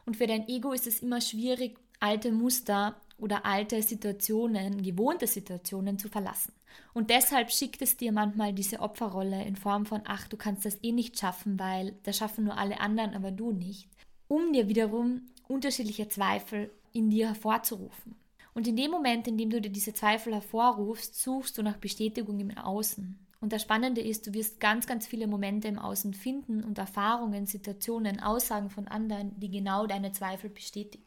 Und 0.06 0.18
für 0.18 0.28
dein 0.28 0.48
Ego 0.50 0.74
ist 0.74 0.88
es 0.88 1.02
immer 1.02 1.22
schwierig, 1.22 1.80
alte 2.00 2.32
Muster 2.32 3.00
oder 3.18 3.46
alte 3.46 3.82
Situationen, 3.82 4.84
gewohnte 4.84 5.28
Situationen 5.28 5.98
zu 5.98 6.10
verlassen. 6.10 6.54
Und 6.94 7.10
deshalb 7.10 7.52
schickt 7.52 7.82
es 7.82 7.98
dir 7.98 8.12
manchmal 8.12 8.54
diese 8.54 8.80
Opferrolle 8.80 9.44
in 9.46 9.56
Form 9.56 9.86
von, 9.86 10.02
ach, 10.06 10.28
du 10.28 10.38
kannst 10.38 10.66
das 10.66 10.78
eh 10.84 10.92
nicht 10.92 11.20
schaffen, 11.20 11.60
weil 11.60 11.96
das 12.04 12.18
schaffen 12.18 12.46
nur 12.46 12.58
alle 12.58 12.80
anderen, 12.80 13.16
aber 13.16 13.32
du 13.32 13.52
nicht, 13.52 13.88
um 14.28 14.54
dir 14.54 14.68
wiederum 14.68 15.24
unterschiedliche 15.48 16.08
Zweifel 16.10 16.70
in 16.94 17.10
dir 17.10 17.28
hervorzurufen. 17.30 18.16
Und 18.54 18.68
in 18.68 18.76
dem 18.76 18.92
Moment, 18.92 19.28
in 19.28 19.38
dem 19.38 19.50
du 19.50 19.62
dir 19.62 19.70
diese 19.70 19.94
Zweifel 19.94 20.34
hervorrufst, 20.34 21.22
suchst 21.22 21.58
du 21.58 21.64
nach 21.64 21.78
Bestätigung 21.78 22.40
im 22.40 22.58
Außen. 22.58 23.20
Und 23.40 23.54
das 23.54 23.62
Spannende 23.62 24.02
ist, 24.02 24.26
du 24.26 24.34
wirst 24.34 24.60
ganz, 24.60 24.88
ganz 24.88 25.06
viele 25.06 25.28
Momente 25.28 25.68
im 25.68 25.78
Außen 25.78 26.14
finden 26.16 26.64
und 26.64 26.80
Erfahrungen, 26.80 27.46
Situationen, 27.46 28.20
Aussagen 28.20 28.72
von 28.72 28.88
anderen, 28.88 29.40
die 29.40 29.52
genau 29.52 29.86
deine 29.86 30.12
Zweifel 30.12 30.50
bestätigen. 30.50 31.07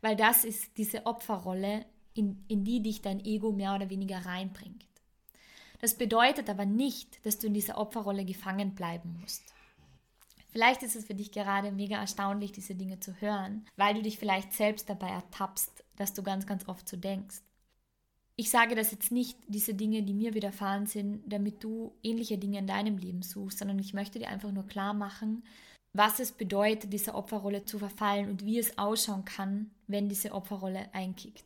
Weil 0.00 0.16
das 0.16 0.44
ist 0.44 0.76
diese 0.76 1.06
Opferrolle, 1.06 1.84
in, 2.14 2.44
in 2.48 2.64
die 2.64 2.82
dich 2.82 3.02
dein 3.02 3.24
Ego 3.24 3.52
mehr 3.52 3.74
oder 3.74 3.90
weniger 3.90 4.24
reinbringt. 4.24 4.84
Das 5.80 5.94
bedeutet 5.94 6.48
aber 6.48 6.64
nicht, 6.64 7.24
dass 7.26 7.38
du 7.38 7.46
in 7.46 7.54
dieser 7.54 7.78
Opferrolle 7.78 8.24
gefangen 8.24 8.74
bleiben 8.74 9.18
musst. 9.20 9.42
Vielleicht 10.50 10.82
ist 10.82 10.96
es 10.96 11.04
für 11.04 11.14
dich 11.14 11.32
gerade 11.32 11.70
mega 11.70 11.98
erstaunlich, 11.98 12.50
diese 12.52 12.74
Dinge 12.74 12.98
zu 12.98 13.20
hören, 13.20 13.66
weil 13.76 13.94
du 13.94 14.02
dich 14.02 14.18
vielleicht 14.18 14.54
selbst 14.54 14.88
dabei 14.88 15.10
ertappst, 15.10 15.84
dass 15.96 16.14
du 16.14 16.22
ganz, 16.22 16.46
ganz 16.46 16.66
oft 16.66 16.88
so 16.88 16.96
denkst. 16.96 17.42
Ich 18.36 18.50
sage 18.50 18.74
das 18.74 18.90
jetzt 18.90 19.12
nicht, 19.12 19.38
diese 19.48 19.74
Dinge, 19.74 20.02
die 20.02 20.14
mir 20.14 20.34
widerfahren 20.34 20.86
sind, 20.86 21.22
damit 21.26 21.62
du 21.62 21.94
ähnliche 22.02 22.38
Dinge 22.38 22.58
in 22.58 22.66
deinem 22.66 22.96
Leben 22.96 23.22
suchst, 23.22 23.58
sondern 23.58 23.78
ich 23.78 23.92
möchte 23.92 24.18
dir 24.18 24.28
einfach 24.28 24.52
nur 24.52 24.66
klar 24.66 24.94
machen, 24.94 25.42
was 25.96 26.20
es 26.20 26.32
bedeutet, 26.32 26.92
dieser 26.92 27.14
Opferrolle 27.14 27.64
zu 27.64 27.78
verfallen 27.78 28.28
und 28.28 28.44
wie 28.44 28.58
es 28.58 28.78
ausschauen 28.78 29.24
kann, 29.24 29.70
wenn 29.86 30.08
diese 30.08 30.32
Opferrolle 30.32 30.88
einkickt. 30.92 31.44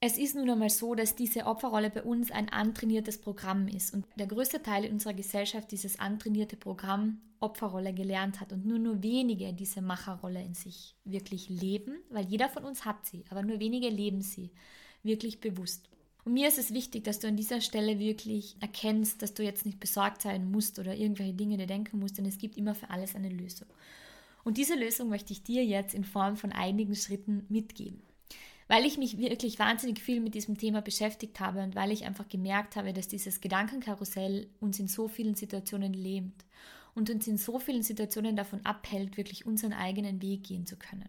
Es 0.00 0.16
ist 0.16 0.36
nun 0.36 0.48
einmal 0.48 0.70
so, 0.70 0.94
dass 0.94 1.16
diese 1.16 1.46
Opferrolle 1.46 1.90
bei 1.90 2.02
uns 2.04 2.30
ein 2.30 2.48
antrainiertes 2.48 3.18
Programm 3.18 3.66
ist 3.66 3.92
und 3.92 4.06
der 4.16 4.28
größte 4.28 4.62
Teil 4.62 4.88
unserer 4.90 5.12
Gesellschaft 5.12 5.72
dieses 5.72 5.98
antrainierte 5.98 6.56
Programm 6.56 7.20
Opferrolle 7.40 7.92
gelernt 7.92 8.40
hat 8.40 8.52
und 8.52 8.64
nur 8.64 8.78
nur 8.78 9.02
wenige 9.02 9.52
diese 9.52 9.80
Macherrolle 9.80 10.42
in 10.42 10.54
sich 10.54 10.94
wirklich 11.04 11.48
leben, 11.48 11.98
weil 12.10 12.26
jeder 12.26 12.48
von 12.48 12.64
uns 12.64 12.84
hat 12.84 13.06
sie, 13.06 13.24
aber 13.30 13.42
nur 13.42 13.58
wenige 13.58 13.88
leben 13.88 14.22
sie 14.22 14.50
wirklich 15.02 15.40
bewusst. 15.40 15.88
Und 16.28 16.34
mir 16.34 16.48
ist 16.48 16.58
es 16.58 16.74
wichtig, 16.74 17.04
dass 17.04 17.20
du 17.20 17.26
an 17.26 17.38
dieser 17.38 17.62
Stelle 17.62 17.98
wirklich 17.98 18.54
erkennst, 18.60 19.22
dass 19.22 19.32
du 19.32 19.42
jetzt 19.42 19.64
nicht 19.64 19.80
besorgt 19.80 20.20
sein 20.20 20.50
musst 20.50 20.78
oder 20.78 20.94
irgendwelche 20.94 21.32
Dinge 21.32 21.56
dir 21.56 21.66
denken 21.66 21.98
musst, 21.98 22.18
denn 22.18 22.26
es 22.26 22.36
gibt 22.36 22.58
immer 22.58 22.74
für 22.74 22.90
alles 22.90 23.16
eine 23.16 23.30
Lösung. 23.30 23.66
Und 24.44 24.58
diese 24.58 24.74
Lösung 24.74 25.08
möchte 25.08 25.32
ich 25.32 25.42
dir 25.42 25.64
jetzt 25.64 25.94
in 25.94 26.04
Form 26.04 26.36
von 26.36 26.52
einigen 26.52 26.94
Schritten 26.94 27.46
mitgeben. 27.48 28.02
weil 28.66 28.84
ich 28.84 28.98
mich 28.98 29.16
wirklich 29.16 29.58
wahnsinnig 29.58 30.00
viel 30.00 30.20
mit 30.20 30.34
diesem 30.34 30.58
Thema 30.58 30.82
beschäftigt 30.82 31.40
habe 31.40 31.62
und 31.62 31.74
weil 31.74 31.92
ich 31.92 32.04
einfach 32.04 32.28
gemerkt 32.28 32.76
habe, 32.76 32.92
dass 32.92 33.08
dieses 33.08 33.40
Gedankenkarussell 33.40 34.50
uns 34.60 34.78
in 34.78 34.88
so 34.88 35.08
vielen 35.08 35.34
Situationen 35.34 35.94
lähmt 35.94 36.44
und 36.94 37.08
uns 37.08 37.26
in 37.26 37.38
so 37.38 37.58
vielen 37.58 37.82
Situationen 37.82 38.36
davon 38.36 38.60
abhält, 38.66 39.16
wirklich 39.16 39.46
unseren 39.46 39.72
eigenen 39.72 40.20
Weg 40.20 40.44
gehen 40.44 40.66
zu 40.66 40.76
können. 40.76 41.08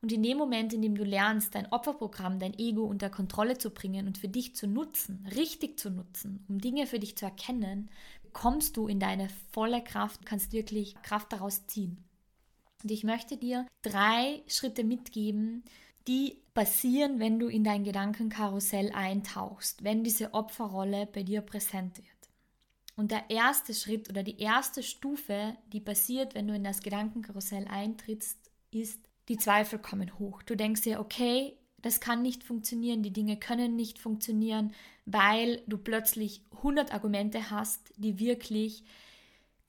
Und 0.00 0.12
in 0.12 0.22
dem 0.22 0.38
Moment, 0.38 0.72
in 0.72 0.82
dem 0.82 0.94
du 0.94 1.02
lernst, 1.02 1.54
dein 1.54 1.72
Opferprogramm, 1.72 2.38
dein 2.38 2.56
Ego 2.56 2.84
unter 2.84 3.10
Kontrolle 3.10 3.58
zu 3.58 3.70
bringen 3.70 4.06
und 4.06 4.18
für 4.18 4.28
dich 4.28 4.54
zu 4.54 4.68
nutzen, 4.68 5.26
richtig 5.34 5.78
zu 5.78 5.90
nutzen, 5.90 6.44
um 6.48 6.60
Dinge 6.60 6.86
für 6.86 7.00
dich 7.00 7.16
zu 7.16 7.24
erkennen, 7.24 7.90
kommst 8.32 8.76
du 8.76 8.86
in 8.86 9.00
deine 9.00 9.28
volle 9.50 9.82
Kraft, 9.82 10.24
kannst 10.24 10.52
wirklich 10.52 10.94
Kraft 11.02 11.32
daraus 11.32 11.66
ziehen. 11.66 12.04
Und 12.82 12.92
ich 12.92 13.02
möchte 13.02 13.36
dir 13.36 13.66
drei 13.82 14.42
Schritte 14.46 14.84
mitgeben, 14.84 15.64
die 16.06 16.40
passieren, 16.54 17.18
wenn 17.18 17.38
du 17.38 17.48
in 17.48 17.64
dein 17.64 17.84
Gedankenkarussell 17.84 18.92
eintauchst, 18.92 19.82
wenn 19.82 20.04
diese 20.04 20.32
Opferrolle 20.32 21.06
bei 21.06 21.22
dir 21.22 21.42
präsent 21.42 21.98
wird. 21.98 22.06
Und 22.96 23.10
der 23.10 23.30
erste 23.30 23.74
Schritt 23.74 24.08
oder 24.08 24.22
die 24.22 24.40
erste 24.40 24.82
Stufe, 24.82 25.56
die 25.72 25.80
passiert, 25.80 26.34
wenn 26.34 26.48
du 26.48 26.54
in 26.54 26.64
das 26.64 26.80
Gedankenkarussell 26.82 27.66
eintrittst, 27.68 28.38
ist, 28.70 29.07
die 29.28 29.36
Zweifel 29.36 29.78
kommen 29.78 30.18
hoch. 30.18 30.42
Du 30.42 30.56
denkst 30.56 30.82
dir, 30.82 31.00
okay, 31.00 31.56
das 31.80 32.00
kann 32.00 32.22
nicht 32.22 32.42
funktionieren, 32.42 33.02
die 33.02 33.12
Dinge 33.12 33.36
können 33.36 33.76
nicht 33.76 33.98
funktionieren, 33.98 34.72
weil 35.06 35.62
du 35.66 35.78
plötzlich 35.78 36.42
100 36.56 36.92
Argumente 36.92 37.50
hast, 37.50 37.92
die 37.96 38.18
wirklich 38.18 38.84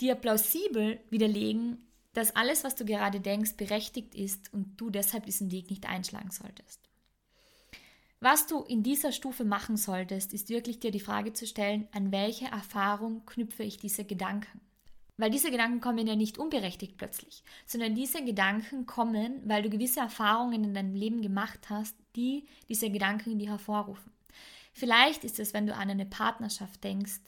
dir 0.01 0.15
plausibel 0.15 0.99
widerlegen, 1.09 1.77
dass 2.13 2.35
alles, 2.35 2.63
was 2.63 2.75
du 2.75 2.85
gerade 2.85 3.19
denkst, 3.19 3.55
berechtigt 3.57 4.15
ist 4.15 4.51
und 4.53 4.79
du 4.81 4.89
deshalb 4.89 5.25
diesen 5.25 5.51
Weg 5.51 5.69
nicht 5.69 5.87
einschlagen 5.87 6.31
solltest. 6.31 6.81
Was 8.21 8.47
du 8.47 8.63
in 8.63 8.83
dieser 8.83 9.11
Stufe 9.11 9.45
machen 9.45 9.77
solltest, 9.77 10.33
ist 10.33 10.49
wirklich 10.49 10.79
dir 10.79 10.91
die 10.91 10.99
Frage 10.99 11.31
zu 11.31 11.47
stellen, 11.47 11.87
an 11.91 12.11
welche 12.11 12.47
Erfahrung 12.47 13.25
knüpfe 13.25 13.63
ich 13.63 13.77
diese 13.77 14.03
Gedanken? 14.03 14.59
Weil 15.19 15.31
diese 15.31 15.51
Gedanken 15.51 15.81
kommen 15.81 16.07
ja 16.07 16.15
nicht 16.15 16.37
unberechtigt 16.37 16.95
plötzlich, 16.95 17.43
sondern 17.65 17.93
diese 17.93 18.23
Gedanken 18.23 18.85
kommen, 18.85 19.41
weil 19.43 19.61
du 19.61 19.69
gewisse 19.69 19.99
Erfahrungen 19.99 20.63
in 20.63 20.73
deinem 20.73 20.95
Leben 20.95 21.21
gemacht 21.21 21.69
hast, 21.69 21.93
die 22.15 22.45
diese 22.69 22.89
Gedanken 22.89 23.33
in 23.33 23.39
dir 23.39 23.49
hervorrufen. 23.49 24.13
Vielleicht 24.71 25.25
ist 25.25 25.37
es, 25.41 25.53
wenn 25.53 25.67
du 25.67 25.75
an 25.75 25.89
eine 25.89 26.05
Partnerschaft 26.05 26.81
denkst, 26.85 27.19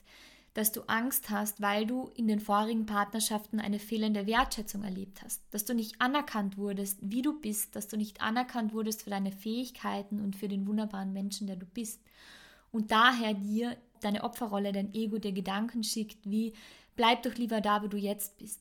dass 0.54 0.72
du 0.72 0.80
Angst 0.86 1.28
hast, 1.28 1.60
weil 1.60 1.84
du 1.84 2.10
in 2.16 2.28
den 2.28 2.40
vorigen 2.40 2.86
Partnerschaften 2.86 3.60
eine 3.60 3.78
fehlende 3.78 4.26
Wertschätzung 4.26 4.84
erlebt 4.84 5.22
hast, 5.22 5.42
dass 5.50 5.66
du 5.66 5.74
nicht 5.74 6.00
anerkannt 6.00 6.56
wurdest, 6.56 6.96
wie 7.02 7.20
du 7.20 7.38
bist, 7.40 7.76
dass 7.76 7.88
du 7.88 7.98
nicht 7.98 8.22
anerkannt 8.22 8.72
wurdest 8.72 9.02
für 9.02 9.10
deine 9.10 9.32
Fähigkeiten 9.32 10.18
und 10.18 10.34
für 10.34 10.48
den 10.48 10.66
wunderbaren 10.66 11.12
Menschen, 11.12 11.46
der 11.46 11.56
du 11.56 11.66
bist. 11.66 12.00
Und 12.70 12.90
daher 12.90 13.34
dir 13.34 13.76
deine 14.00 14.24
Opferrolle, 14.24 14.72
dein 14.72 14.94
Ego 14.94 15.18
dir 15.18 15.32
Gedanken 15.32 15.84
schickt, 15.84 16.18
wie 16.24 16.54
bleib 16.96 17.22
doch 17.22 17.34
lieber 17.34 17.60
da, 17.60 17.82
wo 17.82 17.86
du 17.86 17.96
jetzt 17.96 18.38
bist. 18.38 18.60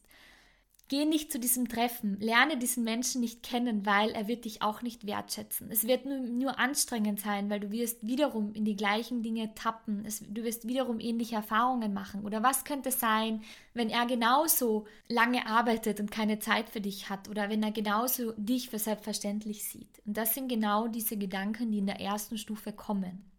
Geh 0.91 1.05
nicht 1.05 1.31
zu 1.31 1.39
diesem 1.39 1.69
Treffen, 1.69 2.19
lerne 2.19 2.57
diesen 2.57 2.83
Menschen 2.83 3.21
nicht 3.21 3.43
kennen, 3.43 3.85
weil 3.85 4.09
er 4.09 4.27
wird 4.27 4.43
dich 4.43 4.61
auch 4.61 4.81
nicht 4.81 5.07
wertschätzen. 5.07 5.71
Es 5.71 5.87
wird 5.87 6.05
nur, 6.05 6.17
nur 6.17 6.59
anstrengend 6.59 7.21
sein, 7.21 7.49
weil 7.49 7.61
du 7.61 7.71
wirst 7.71 8.05
wiederum 8.05 8.53
in 8.53 8.65
die 8.65 8.75
gleichen 8.75 9.23
Dinge 9.23 9.55
tappen, 9.55 10.03
es, 10.05 10.19
du 10.19 10.43
wirst 10.43 10.67
wiederum 10.67 10.99
ähnliche 10.99 11.37
Erfahrungen 11.37 11.93
machen. 11.93 12.25
Oder 12.25 12.43
was 12.43 12.65
könnte 12.65 12.91
sein, 12.91 13.41
wenn 13.73 13.89
er 13.89 14.05
genauso 14.05 14.85
lange 15.07 15.47
arbeitet 15.47 16.01
und 16.01 16.11
keine 16.11 16.39
Zeit 16.39 16.67
für 16.69 16.81
dich 16.81 17.09
hat 17.09 17.29
oder 17.29 17.49
wenn 17.49 17.63
er 17.63 17.71
genauso 17.71 18.33
dich 18.33 18.69
für 18.69 18.77
selbstverständlich 18.77 19.63
sieht. 19.63 20.01
Und 20.05 20.17
das 20.17 20.33
sind 20.33 20.49
genau 20.49 20.89
diese 20.89 21.15
Gedanken, 21.15 21.71
die 21.71 21.77
in 21.77 21.87
der 21.87 22.01
ersten 22.01 22.37
Stufe 22.37 22.73
kommen. 22.73 23.31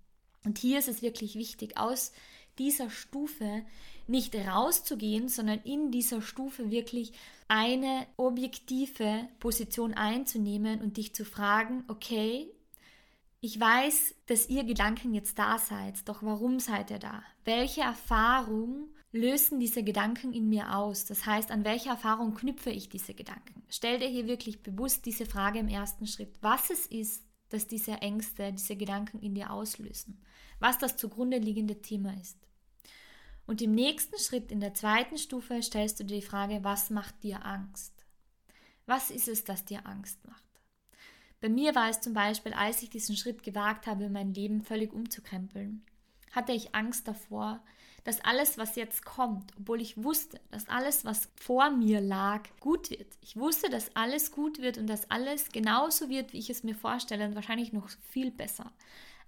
Und 0.46 0.56
hier 0.56 0.78
ist 0.78 0.88
es 0.88 1.02
wirklich 1.02 1.34
wichtig, 1.34 1.76
aus 1.76 2.12
dieser 2.58 2.90
Stufe 2.90 3.64
nicht 4.06 4.34
rauszugehen, 4.34 5.28
sondern 5.28 5.60
in 5.60 5.90
dieser 5.90 6.22
Stufe 6.22 6.70
wirklich 6.70 7.12
eine 7.48 8.06
objektive 8.16 9.28
Position 9.38 9.94
einzunehmen 9.94 10.80
und 10.80 10.96
dich 10.96 11.14
zu 11.14 11.24
fragen, 11.24 11.84
okay, 11.88 12.50
ich 13.40 13.58
weiß, 13.58 14.14
dass 14.26 14.48
ihr 14.48 14.64
Gedanken 14.64 15.14
jetzt 15.14 15.38
da 15.38 15.58
seid, 15.58 16.08
doch 16.08 16.22
warum 16.22 16.60
seid 16.60 16.90
ihr 16.90 17.00
da? 17.00 17.24
Welche 17.44 17.80
Erfahrung 17.80 18.88
lösen 19.10 19.58
diese 19.58 19.82
Gedanken 19.82 20.32
in 20.32 20.48
mir 20.48 20.76
aus? 20.76 21.04
Das 21.06 21.26
heißt, 21.26 21.50
an 21.50 21.64
welche 21.64 21.88
Erfahrung 21.88 22.34
knüpfe 22.34 22.70
ich 22.70 22.88
diese 22.88 23.14
Gedanken? 23.14 23.62
Stell 23.68 23.98
dir 23.98 24.08
hier 24.08 24.28
wirklich 24.28 24.62
bewusst 24.62 25.06
diese 25.06 25.26
Frage 25.26 25.58
im 25.58 25.68
ersten 25.68 26.06
Schritt, 26.06 26.32
was 26.40 26.70
es 26.70 26.86
ist, 26.86 27.24
dass 27.52 27.66
diese 27.66 27.92
Ängste, 28.02 28.52
diese 28.52 28.76
Gedanken 28.76 29.18
in 29.20 29.34
dir 29.34 29.50
auslösen, 29.50 30.20
was 30.58 30.78
das 30.78 30.96
zugrunde 30.96 31.38
liegende 31.38 31.80
Thema 31.80 32.14
ist. 32.20 32.38
Und 33.46 33.60
im 33.60 33.74
nächsten 33.74 34.18
Schritt, 34.18 34.52
in 34.52 34.60
der 34.60 34.74
zweiten 34.74 35.18
Stufe, 35.18 35.62
stellst 35.62 36.00
du 36.00 36.04
dir 36.04 36.20
die 36.20 36.26
Frage, 36.26 36.62
was 36.62 36.90
macht 36.90 37.22
dir 37.22 37.44
Angst? 37.44 37.92
Was 38.86 39.10
ist 39.10 39.28
es, 39.28 39.44
das 39.44 39.64
dir 39.64 39.86
Angst 39.86 40.24
macht? 40.26 40.42
Bei 41.40 41.48
mir 41.48 41.74
war 41.74 41.90
es 41.90 42.00
zum 42.00 42.14
Beispiel, 42.14 42.52
als 42.52 42.82
ich 42.82 42.90
diesen 42.90 43.16
Schritt 43.16 43.42
gewagt 43.42 43.86
habe, 43.86 44.08
mein 44.08 44.32
Leben 44.32 44.62
völlig 44.62 44.92
umzukrempeln, 44.92 45.84
hatte 46.30 46.52
ich 46.52 46.74
Angst 46.74 47.08
davor, 47.08 47.62
dass 48.04 48.20
alles, 48.24 48.58
was 48.58 48.76
jetzt 48.76 49.04
kommt, 49.04 49.52
obwohl 49.58 49.80
ich 49.80 50.02
wusste, 50.02 50.40
dass 50.50 50.68
alles, 50.68 51.04
was 51.04 51.28
vor 51.36 51.70
mir 51.70 52.00
lag, 52.00 52.42
gut 52.60 52.90
wird. 52.90 53.16
Ich 53.20 53.36
wusste, 53.36 53.70
dass 53.70 53.94
alles 53.94 54.32
gut 54.32 54.60
wird 54.60 54.78
und 54.78 54.88
dass 54.88 55.10
alles 55.10 55.50
genauso 55.50 56.08
wird, 56.08 56.32
wie 56.32 56.38
ich 56.38 56.50
es 56.50 56.64
mir 56.64 56.74
vorstelle 56.74 57.26
und 57.26 57.34
wahrscheinlich 57.34 57.72
noch 57.72 57.88
viel 58.10 58.30
besser 58.30 58.72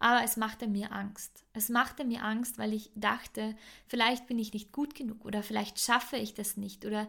aber 0.04 0.22
es 0.22 0.36
machte 0.36 0.66
mir 0.66 0.92
Angst. 0.92 1.44
Es 1.54 1.70
machte 1.70 2.04
mir 2.04 2.22
Angst, 2.24 2.58
weil 2.58 2.74
ich 2.74 2.90
dachte, 2.94 3.56
vielleicht 3.86 4.26
bin 4.26 4.38
ich 4.38 4.52
nicht 4.52 4.70
gut 4.70 4.94
genug 4.94 5.24
oder 5.24 5.42
vielleicht 5.42 5.80
schaffe 5.80 6.16
ich 6.16 6.34
das 6.34 6.58
nicht 6.58 6.84
oder 6.84 7.08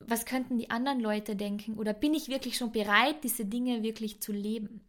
was 0.00 0.26
könnten 0.26 0.58
die 0.58 0.68
anderen 0.68 0.98
Leute 0.98 1.36
denken 1.36 1.74
oder 1.78 1.92
bin 1.92 2.14
ich 2.14 2.28
wirklich 2.28 2.56
schon 2.56 2.72
bereit, 2.72 3.22
diese 3.22 3.44
Dinge 3.44 3.84
wirklich 3.84 4.20
zu 4.20 4.32
leben? 4.32 4.80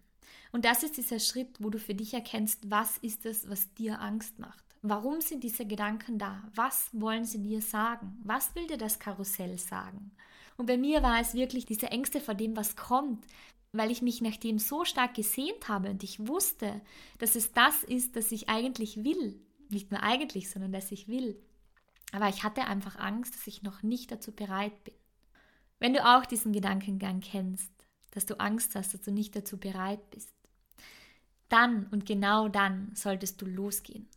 Und 0.51 0.65
das 0.65 0.81
ist 0.81 0.97
dieser 0.97 1.19
Schritt, 1.19 1.49
wo 1.59 1.69
du 1.69 1.77
für 1.77 1.93
dich 1.93 2.13
erkennst, 2.15 2.71
was 2.71 2.97
ist 2.97 3.23
es, 3.25 3.47
was 3.49 3.71
dir 3.75 4.01
Angst 4.01 4.39
macht. 4.39 4.63
Warum 4.85 5.21
sind 5.21 5.45
diese 5.45 5.65
Gedanken 5.65 6.19
da? 6.19 6.43
Was 6.55 6.89
wollen 6.91 7.23
sie 7.23 7.41
dir 7.41 7.61
sagen? 7.61 8.19
Was 8.21 8.53
will 8.53 8.67
dir 8.67 8.77
das 8.77 8.99
Karussell 8.99 9.57
sagen? 9.57 10.11
Und 10.57 10.65
bei 10.65 10.77
mir 10.77 11.01
war 11.01 11.21
es 11.21 11.33
wirklich 11.33 11.65
diese 11.65 11.87
Ängste 11.87 12.19
vor 12.19 12.35
dem, 12.35 12.57
was 12.57 12.75
kommt, 12.75 13.25
weil 13.71 13.91
ich 13.91 14.01
mich 14.01 14.19
nach 14.19 14.35
dem 14.35 14.59
so 14.59 14.83
stark 14.83 15.13
gesehnt 15.13 15.69
habe 15.69 15.89
und 15.89 16.03
ich 16.03 16.27
wusste, 16.27 16.81
dass 17.17 17.35
es 17.35 17.53
das 17.53 17.83
ist, 17.83 18.17
das 18.17 18.33
ich 18.33 18.49
eigentlich 18.49 19.05
will. 19.05 19.39
Nicht 19.69 19.89
nur 19.89 20.03
eigentlich, 20.03 20.49
sondern 20.49 20.73
dass 20.73 20.91
ich 20.91 21.07
will. 21.07 21.41
Aber 22.11 22.27
ich 22.27 22.43
hatte 22.43 22.65
einfach 22.65 22.97
Angst, 22.97 23.35
dass 23.35 23.47
ich 23.47 23.63
noch 23.63 23.83
nicht 23.83 24.11
dazu 24.11 24.33
bereit 24.33 24.83
bin. 24.83 24.95
Wenn 25.79 25.93
du 25.93 26.05
auch 26.05 26.25
diesen 26.25 26.51
Gedankengang 26.51 27.21
kennst, 27.21 27.71
dass 28.11 28.25
du 28.25 28.37
Angst 28.37 28.75
hast, 28.75 28.93
dass 28.93 29.01
du 29.01 29.11
nicht 29.11 29.33
dazu 29.33 29.57
bereit 29.57 30.11
bist, 30.11 30.33
dann 31.47 31.87
und 31.87 32.05
genau 32.05 32.49
dann 32.49 32.91
solltest 32.95 33.41
du 33.41 33.45
losgehen. 33.45 34.09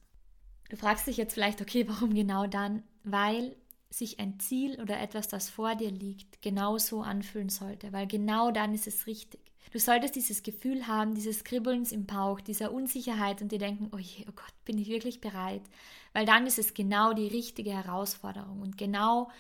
Du 0.69 0.77
fragst 0.77 1.07
dich 1.07 1.17
jetzt 1.17 1.35
vielleicht, 1.35 1.61
okay, 1.61 1.87
warum 1.89 2.15
genau 2.15 2.47
dann? 2.47 2.83
Weil 3.05 3.57
sich 3.91 4.19
ein 4.19 4.39
Ziel 4.41 4.81
oder 4.81 5.01
etwas, 5.01 5.29
das 5.29 5.49
vor 5.49 5.75
dir 5.75 5.91
liegt, 5.91 6.43
genauso 6.43 7.03
anfühlen 7.03 7.49
sollte, 7.49 7.93
weil 7.93 8.07
genau 8.07 8.51
dann 8.51 8.75
ist 8.75 8.87
es 8.87 9.07
richtig. 9.07 9.41
Du 9.73 9.79
solltest 9.79 10.17
dieses 10.17 10.43
Gefühl 10.43 10.87
haben, 10.87 11.15
dieses 11.15 11.45
Kribbelns 11.45 11.93
im 11.93 12.07
Bauch, 12.07 12.41
dieser 12.41 12.73
Unsicherheit 12.73 13.43
und 13.43 13.53
dir 13.53 13.59
denken, 13.59 13.91
oh 13.93 13.99
je, 13.99 14.25
oh 14.29 14.33
Gott, 14.35 14.55
bin 14.65 14.79
ich 14.79 14.89
wirklich 14.89 15.21
bereit? 15.21 15.63
Weil 16.13 16.25
dann 16.25 16.47
ist 16.47 16.59
es 16.59 16.75
genau 16.75 17.13
die 17.13 17.27
richtige 17.27 17.73
Herausforderung 17.73 18.61
und 18.63 18.79
genau 18.79 19.31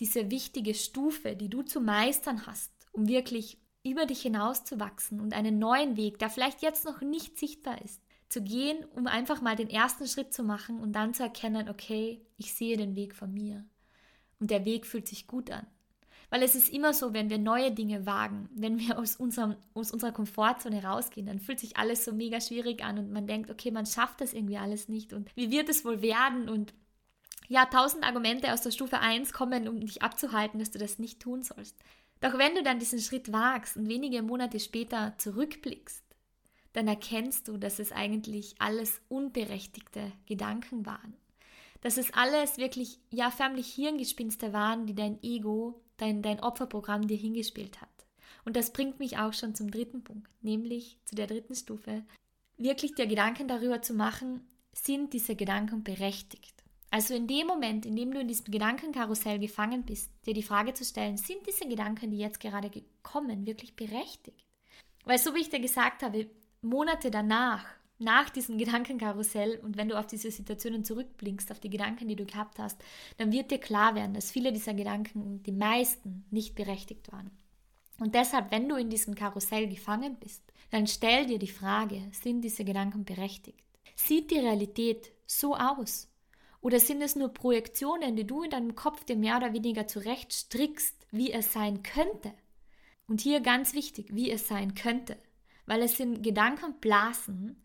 diese 0.00 0.30
wichtige 0.30 0.74
Stufe, 0.74 1.36
die 1.36 1.48
du 1.48 1.62
zu 1.62 1.80
meistern 1.80 2.46
hast, 2.46 2.72
um 2.92 3.08
wirklich 3.08 3.58
über 3.84 4.06
dich 4.06 4.22
hinauszuwachsen 4.22 5.20
und 5.20 5.32
einen 5.32 5.58
neuen 5.58 5.96
Weg, 5.96 6.18
der 6.18 6.30
vielleicht 6.30 6.62
jetzt 6.62 6.84
noch 6.84 7.00
nicht 7.00 7.38
sichtbar 7.38 7.80
ist, 7.82 8.00
zu 8.28 8.42
gehen, 8.42 8.84
um 8.94 9.06
einfach 9.06 9.40
mal 9.40 9.56
den 9.56 9.70
ersten 9.70 10.06
Schritt 10.06 10.32
zu 10.32 10.42
machen 10.42 10.80
und 10.80 10.92
dann 10.92 11.14
zu 11.14 11.22
erkennen, 11.22 11.68
okay, 11.68 12.20
ich 12.36 12.54
sehe 12.54 12.76
den 12.76 12.94
Weg 12.94 13.14
von 13.14 13.32
mir. 13.32 13.64
Und 14.38 14.50
der 14.50 14.64
Weg 14.64 14.86
fühlt 14.86 15.08
sich 15.08 15.26
gut 15.26 15.50
an. 15.50 15.66
Weil 16.30 16.42
es 16.42 16.54
ist 16.54 16.68
immer 16.68 16.92
so, 16.92 17.14
wenn 17.14 17.30
wir 17.30 17.38
neue 17.38 17.72
Dinge 17.72 18.04
wagen, 18.04 18.50
wenn 18.54 18.78
wir 18.78 18.98
aus, 18.98 19.16
unserem, 19.16 19.56
aus 19.72 19.90
unserer 19.90 20.12
Komfortzone 20.12 20.84
rausgehen, 20.84 21.26
dann 21.26 21.40
fühlt 21.40 21.58
sich 21.58 21.78
alles 21.78 22.04
so 22.04 22.12
mega 22.12 22.40
schwierig 22.40 22.84
an 22.84 22.98
und 22.98 23.12
man 23.12 23.26
denkt, 23.26 23.50
okay, 23.50 23.70
man 23.70 23.86
schafft 23.86 24.20
das 24.20 24.34
irgendwie 24.34 24.58
alles 24.58 24.88
nicht 24.88 25.12
und 25.12 25.34
wie 25.36 25.50
wird 25.50 25.68
es 25.70 25.84
wohl 25.84 26.02
werden 26.02 26.48
und 26.48 26.74
ja, 27.48 27.64
tausend 27.64 28.04
Argumente 28.04 28.52
aus 28.52 28.60
der 28.60 28.72
Stufe 28.72 29.00
1 29.00 29.32
kommen, 29.32 29.68
um 29.68 29.80
dich 29.80 30.02
abzuhalten, 30.02 30.58
dass 30.58 30.70
du 30.70 30.78
das 30.78 30.98
nicht 30.98 31.18
tun 31.18 31.42
sollst. 31.42 31.76
Doch 32.20 32.36
wenn 32.36 32.54
du 32.54 32.62
dann 32.62 32.78
diesen 32.78 32.98
Schritt 32.98 33.32
wagst 33.32 33.78
und 33.78 33.88
wenige 33.88 34.22
Monate 34.22 34.60
später 34.60 35.14
zurückblickst, 35.16 36.04
dann 36.72 36.88
erkennst 36.88 37.48
du, 37.48 37.56
dass 37.56 37.78
es 37.78 37.92
eigentlich 37.92 38.54
alles 38.58 39.00
unberechtigte 39.08 40.12
Gedanken 40.26 40.86
waren. 40.86 41.14
Dass 41.80 41.96
es 41.96 42.12
alles 42.12 42.58
wirklich, 42.58 42.98
ja, 43.10 43.30
förmlich 43.30 43.72
Hirngespinste 43.72 44.52
waren, 44.52 44.86
die 44.86 44.94
dein 44.94 45.22
Ego 45.22 45.80
dein, 45.98 46.22
dein 46.22 46.40
Opferprogramm 46.40 47.06
dir 47.06 47.16
hingespielt 47.16 47.80
hat. 47.80 47.88
Und 48.44 48.56
das 48.56 48.72
bringt 48.72 48.98
mich 48.98 49.18
auch 49.18 49.34
schon 49.34 49.54
zum 49.54 49.70
dritten 49.70 50.02
Punkt, 50.02 50.30
nämlich 50.42 50.98
zu 51.04 51.14
der 51.14 51.26
dritten 51.26 51.54
Stufe, 51.54 52.04
wirklich 52.56 52.94
dir 52.94 53.06
Gedanken 53.06 53.46
darüber 53.46 53.82
zu 53.82 53.92
machen, 53.92 54.40
sind 54.72 55.12
diese 55.12 55.36
Gedanken 55.36 55.84
berechtigt? 55.84 56.54
Also 56.90 57.14
in 57.14 57.26
dem 57.26 57.46
Moment, 57.46 57.84
in 57.84 57.96
dem 57.96 58.12
du 58.12 58.20
in 58.20 58.28
diesem 58.28 58.46
Gedankenkarussell 58.46 59.38
gefangen 59.38 59.84
bist, 59.84 60.10
dir 60.24 60.32
die 60.32 60.42
Frage 60.42 60.72
zu 60.72 60.84
stellen, 60.84 61.18
sind 61.18 61.46
diese 61.46 61.68
Gedanken, 61.68 62.10
die 62.10 62.18
jetzt 62.18 62.40
gerade 62.40 62.70
kommen, 63.02 63.46
wirklich 63.46 63.76
berechtigt? 63.76 64.46
Weil 65.04 65.18
so 65.18 65.34
wie 65.34 65.40
ich 65.40 65.50
dir 65.50 65.60
gesagt 65.60 66.02
habe, 66.02 66.30
Monate 66.62 67.10
danach, 67.10 67.64
nach 67.98 68.30
diesem 68.30 68.58
Gedankenkarussell 68.58 69.58
und 69.62 69.76
wenn 69.76 69.88
du 69.88 69.98
auf 69.98 70.06
diese 70.06 70.30
Situationen 70.30 70.84
zurückblickst, 70.84 71.50
auf 71.50 71.58
die 71.58 71.70
Gedanken, 71.70 72.08
die 72.08 72.16
du 72.16 72.24
gehabt 72.24 72.58
hast, 72.58 72.80
dann 73.16 73.32
wird 73.32 73.50
dir 73.50 73.58
klar 73.58 73.94
werden, 73.94 74.14
dass 74.14 74.30
viele 74.30 74.52
dieser 74.52 74.74
Gedanken, 74.74 75.42
die 75.42 75.52
meisten, 75.52 76.24
nicht 76.30 76.54
berechtigt 76.54 77.10
waren. 77.12 77.30
Und 78.00 78.14
deshalb, 78.14 78.52
wenn 78.52 78.68
du 78.68 78.76
in 78.76 78.90
diesem 78.90 79.14
Karussell 79.14 79.68
gefangen 79.68 80.16
bist, 80.20 80.42
dann 80.70 80.86
stell 80.86 81.26
dir 81.26 81.38
die 81.38 81.48
Frage, 81.48 82.02
sind 82.12 82.42
diese 82.42 82.64
Gedanken 82.64 83.04
berechtigt? 83.04 83.64
Sieht 83.96 84.30
die 84.30 84.38
Realität 84.38 85.10
so 85.26 85.56
aus? 85.56 86.08
Oder 86.60 86.78
sind 86.78 87.02
es 87.02 87.16
nur 87.16 87.28
Projektionen, 87.28 88.14
die 88.14 88.26
du 88.26 88.42
in 88.42 88.50
deinem 88.50 88.74
Kopf 88.74 89.04
dir 89.04 89.16
mehr 89.16 89.36
oder 89.36 89.52
weniger 89.52 89.86
zurecht 89.86 90.32
strickst, 90.32 91.06
wie 91.10 91.32
es 91.32 91.52
sein 91.52 91.82
könnte? 91.82 92.32
Und 93.08 93.20
hier 93.20 93.40
ganz 93.40 93.74
wichtig, 93.74 94.08
wie 94.12 94.30
es 94.30 94.46
sein 94.46 94.74
könnte. 94.74 95.16
Weil 95.68 95.82
es 95.82 95.98
sind 95.98 96.22
Gedankenblasen, 96.22 97.62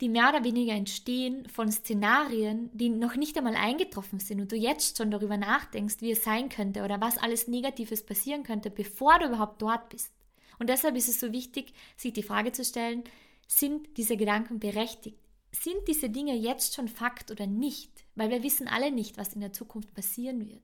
die 0.00 0.08
mehr 0.08 0.30
oder 0.30 0.44
weniger 0.44 0.72
entstehen 0.72 1.46
von 1.48 1.70
Szenarien, 1.70 2.70
die 2.72 2.88
noch 2.88 3.16
nicht 3.16 3.36
einmal 3.36 3.54
eingetroffen 3.54 4.18
sind 4.18 4.40
und 4.40 4.50
du 4.50 4.56
jetzt 4.56 4.96
schon 4.96 5.10
darüber 5.10 5.36
nachdenkst, 5.36 5.96
wie 6.00 6.12
es 6.12 6.24
sein 6.24 6.48
könnte 6.48 6.82
oder 6.82 7.02
was 7.02 7.18
alles 7.18 7.46
Negatives 7.46 8.04
passieren 8.04 8.44
könnte, 8.44 8.70
bevor 8.70 9.18
du 9.18 9.26
überhaupt 9.26 9.60
dort 9.60 9.90
bist. 9.90 10.10
Und 10.58 10.70
deshalb 10.70 10.96
ist 10.96 11.08
es 11.08 11.20
so 11.20 11.32
wichtig, 11.32 11.74
sich 11.96 12.14
die 12.14 12.22
Frage 12.22 12.52
zu 12.52 12.64
stellen, 12.64 13.04
sind 13.46 13.98
diese 13.98 14.16
Gedanken 14.16 14.58
berechtigt? 14.58 15.18
Sind 15.52 15.86
diese 15.86 16.08
Dinge 16.08 16.34
jetzt 16.34 16.74
schon 16.74 16.88
Fakt 16.88 17.30
oder 17.30 17.46
nicht? 17.46 18.04
Weil 18.14 18.30
wir 18.30 18.42
wissen 18.42 18.68
alle 18.68 18.90
nicht, 18.90 19.18
was 19.18 19.34
in 19.34 19.42
der 19.42 19.52
Zukunft 19.52 19.94
passieren 19.94 20.48
wird. 20.48 20.62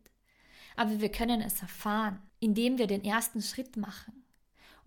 Aber 0.77 0.99
wir 1.01 1.11
können 1.11 1.43
es 1.43 1.61
erfahren, 1.61 2.21
indem 2.41 2.79
wir 2.79 2.87
den 2.87 3.05
ersten 3.05 3.43
Schritt 3.43 3.77
machen. 3.77 4.25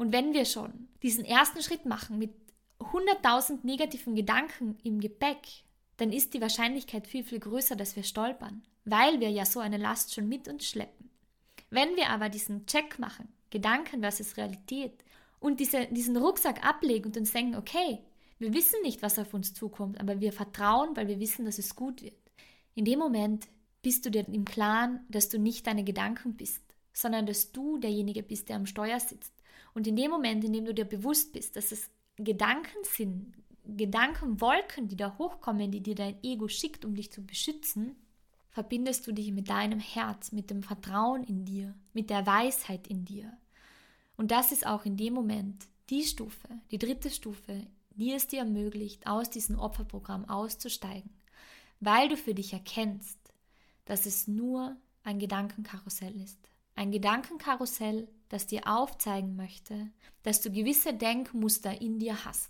Und 0.03 0.11
wenn 0.11 0.33
wir 0.33 0.43
schon 0.43 0.89
diesen 1.01 1.23
ersten 1.23 1.63
Schritt 1.63 1.85
machen 1.85 2.19
mit 2.19 2.33
100.000 2.79 3.59
negativen 3.63 4.15
Gedanken 4.15 4.77
im 4.83 4.99
Gepäck, 4.99 5.47
dann 5.95 6.11
ist 6.11 6.33
die 6.33 6.41
Wahrscheinlichkeit 6.41 7.07
viel, 7.07 7.23
viel 7.23 7.39
größer, 7.39 7.77
dass 7.77 7.95
wir 7.95 8.03
stolpern, 8.03 8.63
weil 8.83 9.21
wir 9.21 9.29
ja 9.29 9.45
so 9.45 9.61
eine 9.61 9.77
Last 9.77 10.13
schon 10.13 10.27
mit 10.27 10.49
uns 10.49 10.67
schleppen. 10.67 11.09
Wenn 11.69 11.95
wir 11.95 12.09
aber 12.09 12.27
diesen 12.27 12.65
Check 12.65 12.99
machen, 12.99 13.29
Gedanken 13.49 14.01
versus 14.01 14.35
Realität, 14.35 15.05
und 15.39 15.61
diese, 15.61 15.85
diesen 15.85 16.17
Rucksack 16.17 16.67
ablegen 16.67 17.05
und 17.05 17.15
uns 17.15 17.31
denken, 17.31 17.55
okay, 17.55 17.99
wir 18.39 18.53
wissen 18.53 18.81
nicht, 18.81 19.01
was 19.01 19.17
auf 19.17 19.33
uns 19.33 19.53
zukommt, 19.53 20.01
aber 20.01 20.19
wir 20.19 20.33
vertrauen, 20.33 20.97
weil 20.97 21.07
wir 21.07 21.21
wissen, 21.21 21.45
dass 21.45 21.59
es 21.59 21.77
gut 21.77 22.01
wird. 22.01 22.19
In 22.75 22.83
dem 22.83 22.99
Moment 22.99 23.47
bist 23.81 24.05
du 24.05 24.11
dir 24.11 24.27
im 24.27 24.43
Klaren, 24.43 24.99
dass 25.07 25.29
du 25.29 25.39
nicht 25.39 25.65
deine 25.65 25.85
Gedanken 25.85 26.33
bist, 26.35 26.61
sondern 26.91 27.25
dass 27.25 27.53
du 27.53 27.77
derjenige 27.77 28.21
bist, 28.21 28.49
der 28.49 28.57
am 28.57 28.65
Steuer 28.65 28.99
sitzt. 28.99 29.31
Und 29.73 29.87
in 29.87 29.95
dem 29.95 30.11
Moment, 30.11 30.43
in 30.43 30.53
dem 30.53 30.65
du 30.65 30.73
dir 30.73 30.85
bewusst 30.85 31.33
bist, 31.33 31.55
dass 31.55 31.71
es 31.71 31.89
Gedanken 32.17 32.83
sind, 32.83 33.33
Gedankenwolken, 33.65 34.87
die 34.87 34.97
da 34.97 35.17
hochkommen, 35.17 35.71
die 35.71 35.81
dir 35.81 35.95
dein 35.95 36.21
Ego 36.23 36.47
schickt, 36.47 36.85
um 36.85 36.95
dich 36.95 37.11
zu 37.11 37.25
beschützen, 37.25 37.95
verbindest 38.49 39.07
du 39.07 39.11
dich 39.11 39.31
mit 39.31 39.49
deinem 39.49 39.79
Herz, 39.79 40.31
mit 40.31 40.49
dem 40.49 40.63
Vertrauen 40.63 41.23
in 41.23 41.45
dir, 41.45 41.73
mit 41.93 42.09
der 42.09 42.25
Weisheit 42.27 42.87
in 42.87 43.05
dir. 43.05 43.31
Und 44.15 44.31
das 44.31 44.51
ist 44.51 44.67
auch 44.67 44.85
in 44.85 44.97
dem 44.97 45.13
Moment 45.13 45.65
die 45.89 46.03
Stufe, 46.03 46.47
die 46.71 46.77
dritte 46.77 47.09
Stufe, 47.09 47.65
die 47.95 48.11
es 48.11 48.27
dir 48.27 48.39
ermöglicht, 48.39 49.07
aus 49.07 49.29
diesem 49.29 49.57
Opferprogramm 49.57 50.29
auszusteigen, 50.29 51.09
weil 51.79 52.09
du 52.09 52.17
für 52.17 52.33
dich 52.33 52.53
erkennst, 52.53 53.17
dass 53.85 54.05
es 54.05 54.27
nur 54.27 54.75
ein 55.03 55.19
Gedankenkarussell 55.19 56.15
ist. 56.21 56.39
Ein 56.75 56.91
Gedankenkarussell, 56.91 58.07
das 58.33 58.47
dir 58.47 58.67
aufzeigen 58.67 59.35
möchte, 59.35 59.91
dass 60.23 60.41
du 60.41 60.51
gewisse 60.51 60.93
Denkmuster 60.93 61.79
in 61.79 61.99
dir 61.99 62.25
hast. 62.25 62.49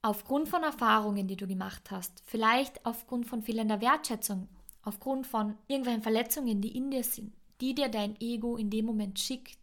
Aufgrund 0.00 0.48
von 0.48 0.62
Erfahrungen, 0.62 1.28
die 1.28 1.36
du 1.36 1.46
gemacht 1.46 1.90
hast, 1.90 2.22
vielleicht 2.24 2.84
aufgrund 2.86 3.26
von 3.26 3.42
fehlender 3.42 3.80
Wertschätzung, 3.80 4.48
aufgrund 4.82 5.26
von 5.26 5.56
irgendwelchen 5.68 6.02
Verletzungen, 6.02 6.60
die 6.60 6.76
in 6.76 6.90
dir 6.90 7.04
sind, 7.04 7.32
die 7.60 7.74
dir 7.74 7.88
dein 7.88 8.20
Ego 8.20 8.56
in 8.56 8.70
dem 8.70 8.86
Moment 8.86 9.18
schickt, 9.18 9.58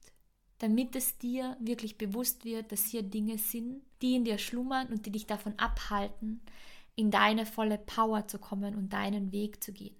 damit 0.59 0.95
es 0.95 1.17
dir 1.17 1.57
wirklich 1.59 1.97
bewusst 1.97 2.45
wird, 2.45 2.71
dass 2.71 2.85
hier 2.85 3.01
Dinge 3.01 3.37
sind, 3.37 3.81
die 4.01 4.15
in 4.15 4.25
dir 4.25 4.37
schlummern 4.37 4.87
und 4.87 5.05
die 5.05 5.11
dich 5.11 5.25
davon 5.25 5.57
abhalten, 5.57 6.41
in 6.95 7.11
deine 7.11 7.45
volle 7.45 7.77
Power 7.77 8.27
zu 8.27 8.37
kommen 8.39 8.75
und 8.75 8.93
deinen 8.93 9.31
Weg 9.31 9.63
zu 9.63 9.73
gehen. 9.73 9.98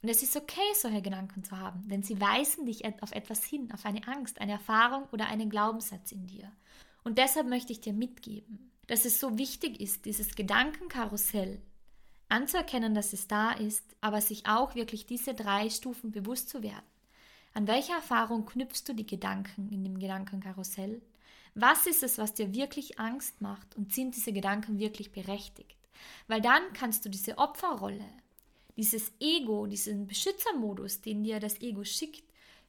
Und 0.00 0.08
es 0.08 0.22
ist 0.22 0.36
okay, 0.36 0.60
solche 0.74 1.02
Gedanken 1.02 1.42
zu 1.42 1.58
haben, 1.58 1.88
denn 1.88 2.02
sie 2.02 2.20
weisen 2.20 2.66
dich 2.66 2.84
auf 3.02 3.12
etwas 3.12 3.42
hin, 3.42 3.72
auf 3.72 3.84
eine 3.84 4.06
Angst, 4.06 4.40
eine 4.40 4.52
Erfahrung 4.52 5.04
oder 5.10 5.26
einen 5.26 5.50
Glaubenssatz 5.50 6.12
in 6.12 6.26
dir. 6.26 6.52
Und 7.02 7.18
deshalb 7.18 7.48
möchte 7.48 7.72
ich 7.72 7.80
dir 7.80 7.92
mitgeben, 7.92 8.70
dass 8.86 9.04
es 9.04 9.18
so 9.18 9.38
wichtig 9.38 9.80
ist, 9.80 10.04
dieses 10.04 10.34
Gedankenkarussell 10.34 11.60
anzuerkennen, 12.28 12.94
dass 12.94 13.12
es 13.12 13.26
da 13.26 13.52
ist, 13.52 13.84
aber 14.00 14.20
sich 14.20 14.46
auch 14.46 14.74
wirklich 14.74 15.06
diese 15.06 15.34
drei 15.34 15.68
Stufen 15.70 16.12
bewusst 16.12 16.48
zu 16.48 16.62
werden. 16.62 16.84
An 17.54 17.66
welche 17.66 17.92
Erfahrung 17.92 18.46
knüpfst 18.46 18.84
du 18.86 18.92
die 18.92 19.06
Gedanken 19.06 19.68
in 19.70 19.82
dem 19.82 19.98
Gedankenkarussell? 19.98 21.02
Was 21.54 21.86
ist 21.86 22.02
es, 22.02 22.18
was 22.18 22.34
dir 22.34 22.54
wirklich 22.54 23.00
Angst 23.00 23.40
macht 23.40 23.74
und 23.76 23.92
sind 23.92 24.14
diese 24.14 24.32
Gedanken 24.32 24.78
wirklich 24.78 25.10
berechtigt? 25.10 25.76
Weil 26.28 26.40
dann 26.40 26.62
kannst 26.72 27.04
du 27.04 27.08
diese 27.08 27.38
Opferrolle 27.38 28.04
dieses 28.78 29.12
Ego, 29.18 29.66
diesen 29.66 30.06
Beschützermodus, 30.06 31.00
den 31.00 31.24
dir 31.24 31.40
das 31.40 31.60
Ego 31.60 31.82
schickt, 31.82 32.22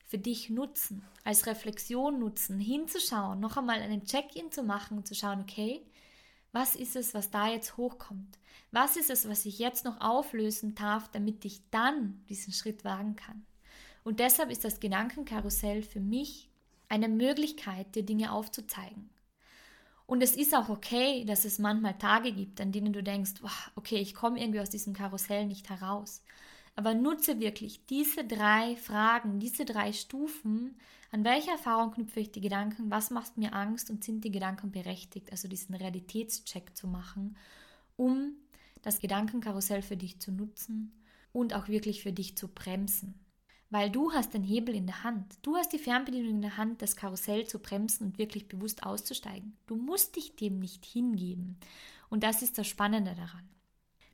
für 0.08 0.18
dich 0.18 0.50
nutzen, 0.50 1.04
als 1.24 1.46
Reflexion 1.46 2.20
nutzen, 2.20 2.60
hinzuschauen, 2.60 3.40
noch 3.40 3.58
einmal 3.58 3.80
einen 3.80 4.04
Check-in 4.04 4.52
zu 4.52 4.64
machen 4.64 4.98
und 4.98 5.08
zu 5.08 5.14
schauen, 5.14 5.42
okay, 5.42 5.86
was 6.52 6.76
ist 6.76 6.96
es, 6.96 7.14
was 7.14 7.30
da 7.30 7.48
jetzt 7.48 7.78
hochkommt? 7.78 8.40
Was 8.72 8.98
ist 8.98 9.12
es, 9.12 9.30
was 9.30 9.46
ich 9.46 9.60
jetzt 9.60 9.86
noch 9.86 10.02
auflösen 10.02 10.74
darf, 10.74 11.10
damit 11.12 11.46
ich 11.46 11.62
dann 11.70 12.24
diesen 12.28 12.54
Schritt 12.54 12.84
wagen 12.84 13.16
kann? 13.16 13.46
Und 14.04 14.20
deshalb 14.20 14.50
ist 14.50 14.66
das 14.66 14.80
Gedankenkarussell 14.80 15.84
für 15.84 16.00
mich 16.00 16.50
eine 16.88 17.08
Möglichkeit, 17.08 17.94
dir 17.94 18.04
Dinge 18.04 18.32
aufzuzeigen. 18.32 19.12
Und 20.10 20.24
es 20.24 20.36
ist 20.36 20.56
auch 20.56 20.70
okay, 20.70 21.24
dass 21.24 21.46
es 21.46 21.60
manchmal 21.60 21.96
Tage 21.96 22.32
gibt, 22.32 22.60
an 22.62 22.72
denen 22.72 22.94
du 22.94 23.04
denkst, 23.04 23.34
okay, 23.76 23.98
ich 23.98 24.16
komme 24.16 24.42
irgendwie 24.42 24.60
aus 24.60 24.72
diesem 24.72 24.94
Karussell 24.94 25.46
nicht 25.46 25.70
heraus. 25.70 26.24
Aber 26.76 26.96
nutze 26.96 27.40
wirklich 27.40 27.86
diese 27.86 28.24
drei 28.24 28.76
Fragen, 28.76 29.40
diese 29.40 29.66
drei 29.66 29.94
Stufen. 29.94 30.76
An 31.12 31.24
welche 31.24 31.52
Erfahrung 31.52 31.92
knüpfe 31.92 32.22
ich 32.22 32.32
die 32.32 32.42
Gedanken? 32.42 32.90
Was 32.90 33.12
macht 33.12 33.38
mir 33.38 33.54
Angst 33.54 33.92
und 33.92 34.04
sind 34.04 34.24
die 34.24 34.32
Gedanken 34.32 34.72
berechtigt? 34.72 35.32
Also 35.32 35.48
diesen 35.48 35.76
Realitätscheck 35.76 36.76
zu 36.76 36.88
machen, 36.88 37.38
um 37.96 38.32
das 38.82 39.02
Gedankenkarussell 39.02 39.84
für 39.84 39.98
dich 39.98 40.20
zu 40.20 40.32
nutzen 40.32 40.92
und 41.34 41.54
auch 41.54 41.68
wirklich 41.68 42.02
für 42.02 42.14
dich 42.14 42.36
zu 42.36 42.48
bremsen 42.48 43.14
weil 43.70 43.90
du 43.90 44.12
hast 44.12 44.34
den 44.34 44.44
Hebel 44.44 44.76
in 44.76 44.88
der 44.88 45.04
Hand. 45.04 45.38
Du 45.42 45.56
hast 45.56 45.72
die 45.74 45.80
Fernbedienung 45.80 46.32
in 46.32 46.42
der 46.42 46.58
Hand, 46.58 46.82
das 46.82 46.96
Karussell 46.96 47.46
zu 47.46 47.60
bremsen 47.60 48.08
und 48.08 48.18
wirklich 48.18 48.48
bewusst 48.48 48.84
auszusteigen. 48.84 49.56
Du 49.68 49.76
musst 49.76 50.16
dich 50.16 50.36
dem 50.36 50.60
nicht 50.60 50.86
hingeben. 50.86 51.58
Und 52.10 52.24
das 52.24 52.42
ist 52.42 52.58
das 52.58 52.68
Spannende 52.68 53.14
daran. 53.14 53.48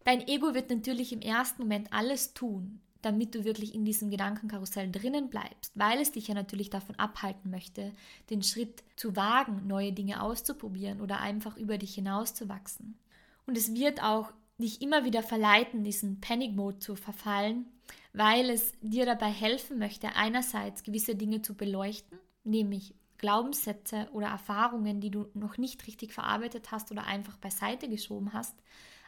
Dein 0.04 0.28
Ego 0.28 0.54
wird 0.54 0.70
natürlich 0.70 1.14
im 1.14 1.22
ersten 1.22 1.64
Moment 1.64 1.92
alles 1.92 2.34
tun, 2.34 2.82
damit 3.02 3.34
du 3.34 3.44
wirklich 3.44 3.74
in 3.74 3.86
diesem 3.86 4.10
Gedankenkarussell 4.10 4.92
drinnen 4.92 5.30
bleibst, 5.30 5.72
weil 5.76 6.00
es 6.00 6.12
dich 6.12 6.28
ja 6.28 6.34
natürlich 6.34 6.70
davon 6.70 6.96
abhalten 6.96 7.50
möchte, 7.50 7.94
den 8.30 8.44
Schritt 8.44 8.84
zu 8.96 9.16
wagen, 9.16 9.68
neue 9.68 9.94
Dinge 9.94 10.22
auszuprobieren 10.22 11.02
oder 11.02 11.20
einfach 11.22 11.56
über 11.56 11.78
dich 11.78 11.96
hinauszuwachsen. 11.96 12.98
Und 13.46 13.58
es 13.58 13.74
wird 13.74 14.04
auch 14.04 14.34
dich 14.58 14.82
immer 14.82 15.04
wieder 15.04 15.24
verleiten, 15.24 15.84
diesen 15.84 16.22
Panic 16.22 16.56
Mode 16.56 16.80
zu 16.80 16.96
verfallen, 16.96 17.66
weil 18.14 18.50
es 18.50 18.74
dir 18.82 19.06
dabei 19.06 19.30
helfen 19.30 19.78
möchte, 19.78 20.16
einerseits 20.16 20.84
gewisse 20.84 21.16
Dinge 21.16 21.42
zu 21.42 21.56
beleuchten, 21.56 22.18
nämlich 22.44 22.96
Glaubenssätze 23.18 24.08
oder 24.14 24.28
Erfahrungen, 24.28 25.02
die 25.02 25.12
du 25.12 25.28
noch 25.34 25.58
nicht 25.58 25.88
richtig 25.88 26.14
verarbeitet 26.14 26.72
hast 26.72 26.92
oder 26.92 27.06
einfach 27.06 27.38
beiseite 27.38 27.90
geschoben 27.90 28.34
hast, 28.34 28.56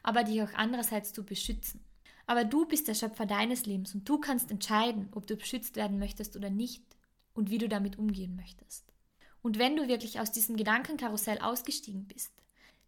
aber 0.03 0.23
dich 0.23 0.41
auch 0.41 0.53
andererseits 0.53 1.13
zu 1.13 1.25
beschützen. 1.25 1.83
Aber 2.25 2.43
du 2.43 2.65
bist 2.65 2.87
der 2.89 2.93
Schöpfer 2.93 3.25
deines 3.25 3.65
Lebens 3.65 3.93
und 3.95 4.07
du 4.07 4.19
kannst 4.19 4.51
entscheiden, 4.51 5.09
ob 5.13 5.27
du 5.27 5.37
beschützt 5.37 5.77
werden 5.77 5.97
möchtest 5.97 6.35
oder 6.35 6.49
nicht 6.49 6.83
und 7.33 7.49
wie 7.49 7.57
du 7.57 7.69
damit 7.69 7.97
umgehen 7.97 8.35
möchtest. 8.35 8.91
Und 9.41 9.59
wenn 9.59 9.77
du 9.77 9.87
wirklich 9.87 10.19
aus 10.19 10.31
diesem 10.31 10.57
Gedankenkarussell 10.57 11.39
ausgestiegen 11.39 12.05
bist, 12.05 12.33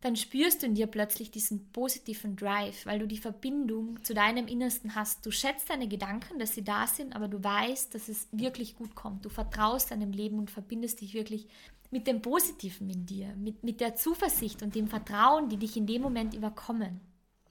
dann 0.01 0.15
spürst 0.15 0.61
du 0.61 0.67
in 0.67 0.75
dir 0.75 0.87
plötzlich 0.87 1.29
diesen 1.29 1.71
positiven 1.71 2.37
Drive, 2.37 2.85
weil 2.85 2.99
du 2.99 3.07
die 3.07 3.17
Verbindung 3.17 4.01
zu 4.03 4.13
deinem 4.13 4.47
Innersten 4.47 4.95
hast. 4.95 5.25
Du 5.25 5.31
schätzt 5.31 5.69
deine 5.69 5.89
Gedanken, 5.89 6.39
dass 6.39 6.55
sie 6.55 6.63
da 6.63 6.87
sind, 6.87 7.15
aber 7.15 7.27
du 7.27 7.43
weißt, 7.43 7.93
dass 7.93 8.07
es 8.07 8.27
wirklich 8.31 8.77
gut 8.77 8.95
kommt. 8.95 9.25
Du 9.25 9.29
vertraust 9.29 9.91
deinem 9.91 10.11
Leben 10.11 10.39
und 10.39 10.51
verbindest 10.51 11.01
dich 11.01 11.13
wirklich 11.13 11.47
mit 11.91 12.07
dem 12.07 12.21
Positiven 12.21 12.89
in 12.89 13.05
dir, 13.05 13.35
mit, 13.35 13.63
mit 13.63 13.81
der 13.81 13.95
Zuversicht 13.95 14.61
und 14.63 14.75
dem 14.75 14.87
Vertrauen, 14.87 15.49
die 15.49 15.57
dich 15.57 15.75
in 15.75 15.87
dem 15.87 16.01
Moment 16.01 16.33
überkommen. 16.33 17.01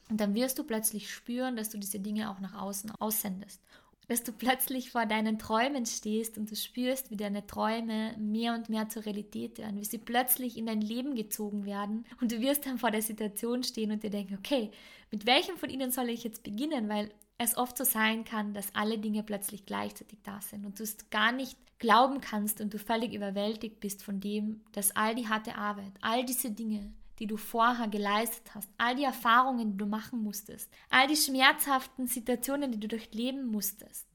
Und 0.08 0.20
dann 0.20 0.34
wirst 0.34 0.58
du 0.58 0.64
plötzlich 0.64 1.12
spüren, 1.12 1.56
dass 1.56 1.68
du 1.68 1.78
diese 1.78 2.00
Dinge 2.00 2.30
auch 2.30 2.40
nach 2.40 2.54
außen 2.54 2.92
aussendest. 2.92 3.60
Dass 4.08 4.22
du 4.22 4.32
plötzlich 4.32 4.90
vor 4.90 5.06
deinen 5.06 5.38
Träumen 5.38 5.86
stehst 5.86 6.38
und 6.38 6.50
du 6.50 6.56
spürst, 6.56 7.10
wie 7.10 7.16
deine 7.16 7.46
Träume 7.46 8.16
mehr 8.18 8.54
und 8.54 8.68
mehr 8.68 8.88
zur 8.88 9.04
Realität 9.04 9.58
werden, 9.58 9.78
wie 9.78 9.84
sie 9.84 9.98
plötzlich 9.98 10.56
in 10.56 10.66
dein 10.66 10.80
Leben 10.80 11.14
gezogen 11.14 11.66
werden. 11.66 12.06
Und 12.20 12.32
du 12.32 12.40
wirst 12.40 12.66
dann 12.66 12.78
vor 12.78 12.90
der 12.90 13.02
Situation 13.02 13.62
stehen 13.62 13.90
und 13.90 14.02
dir 14.02 14.10
denken, 14.10 14.36
okay, 14.38 14.70
mit 15.10 15.26
welchem 15.26 15.56
von 15.56 15.70
ihnen 15.70 15.90
soll 15.90 16.08
ich 16.08 16.24
jetzt 16.24 16.42
beginnen? 16.42 16.88
Weil 16.88 17.10
es 17.38 17.56
oft 17.56 17.78
so 17.78 17.84
sein 17.84 18.24
kann, 18.24 18.52
dass 18.52 18.74
alle 18.74 18.98
Dinge 18.98 19.22
plötzlich 19.22 19.64
gleichzeitig 19.64 20.18
da 20.24 20.40
sind 20.40 20.66
und 20.66 20.78
du 20.78 20.82
es 20.82 21.08
gar 21.10 21.30
nicht 21.30 21.56
glauben 21.78 22.20
kannst 22.20 22.60
und 22.60 22.74
du 22.74 22.78
völlig 22.78 23.14
überwältigt 23.14 23.78
bist 23.78 24.02
von 24.02 24.20
dem, 24.20 24.62
dass 24.72 24.96
all 24.96 25.14
die 25.14 25.28
harte 25.28 25.54
Arbeit, 25.54 25.92
all 26.00 26.24
diese 26.24 26.50
Dinge, 26.50 26.92
die 27.18 27.26
du 27.26 27.36
vorher 27.36 27.88
geleistet 27.88 28.54
hast, 28.54 28.68
all 28.78 28.94
die 28.94 29.04
Erfahrungen, 29.04 29.72
die 29.72 29.76
du 29.76 29.86
machen 29.86 30.22
musstest, 30.22 30.70
all 30.90 31.06
die 31.06 31.16
schmerzhaften 31.16 32.06
Situationen, 32.06 32.72
die 32.72 32.80
du 32.80 32.88
durchleben 32.88 33.46
musstest, 33.50 34.06